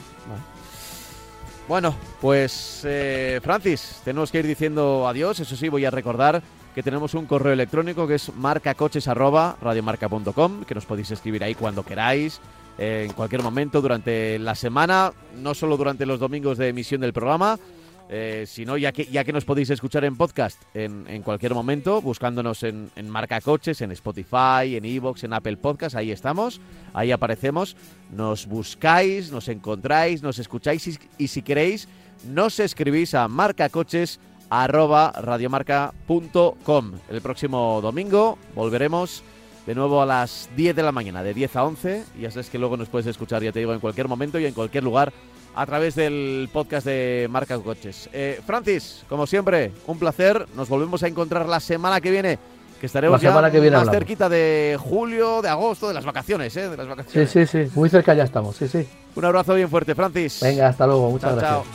[1.69, 5.41] Bueno, pues eh, Francis, tenemos que ir diciendo adiós.
[5.41, 6.41] Eso sí, voy a recordar
[6.75, 12.41] que tenemos un correo electrónico que es marcacoches@radiomarca.com, que nos podéis escribir ahí cuando queráis,
[12.79, 17.59] en cualquier momento durante la semana, no solo durante los domingos de emisión del programa,
[18.11, 22.03] eh, sino ya que, ya que nos podéis escuchar en podcast en, en cualquier momento,
[22.03, 26.61] buscándonos en, en, Marca Coches, en Spotify, en Evox, en Apple Podcast, ahí estamos,
[26.93, 27.77] ahí aparecemos,
[28.13, 31.89] nos buscáis, nos encontráis, nos escucháis y, si queréis,
[32.29, 34.21] nos escribís a marcacoches
[34.51, 36.93] arroba radiomarca.com.
[37.09, 39.23] El próximo domingo volveremos
[39.67, 42.05] de nuevo a las 10 de la mañana, de 10 a 11.
[42.21, 44.53] Ya sabes que luego nos puedes escuchar, ya te digo, en cualquier momento y en
[44.55, 45.13] cualquier lugar
[45.57, 48.09] a través del podcast de Marca Coches.
[48.13, 50.47] Eh, Francis, como siempre, un placer.
[50.57, 52.39] Nos volvemos a encontrar la semana que viene,
[52.81, 53.95] que estaremos ya que viene más hablamos.
[53.99, 56.69] cerquita de julio, de agosto, de las vacaciones, ¿eh?
[56.69, 57.31] De las Sí, vacaciones.
[57.31, 58.87] sí, sí, muy cerca ya estamos, sí, sí.
[59.15, 60.41] Un abrazo bien fuerte, Francis.
[60.43, 61.67] Venga, hasta luego, muchas Chao, gracias.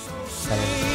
[0.81, 0.88] chao.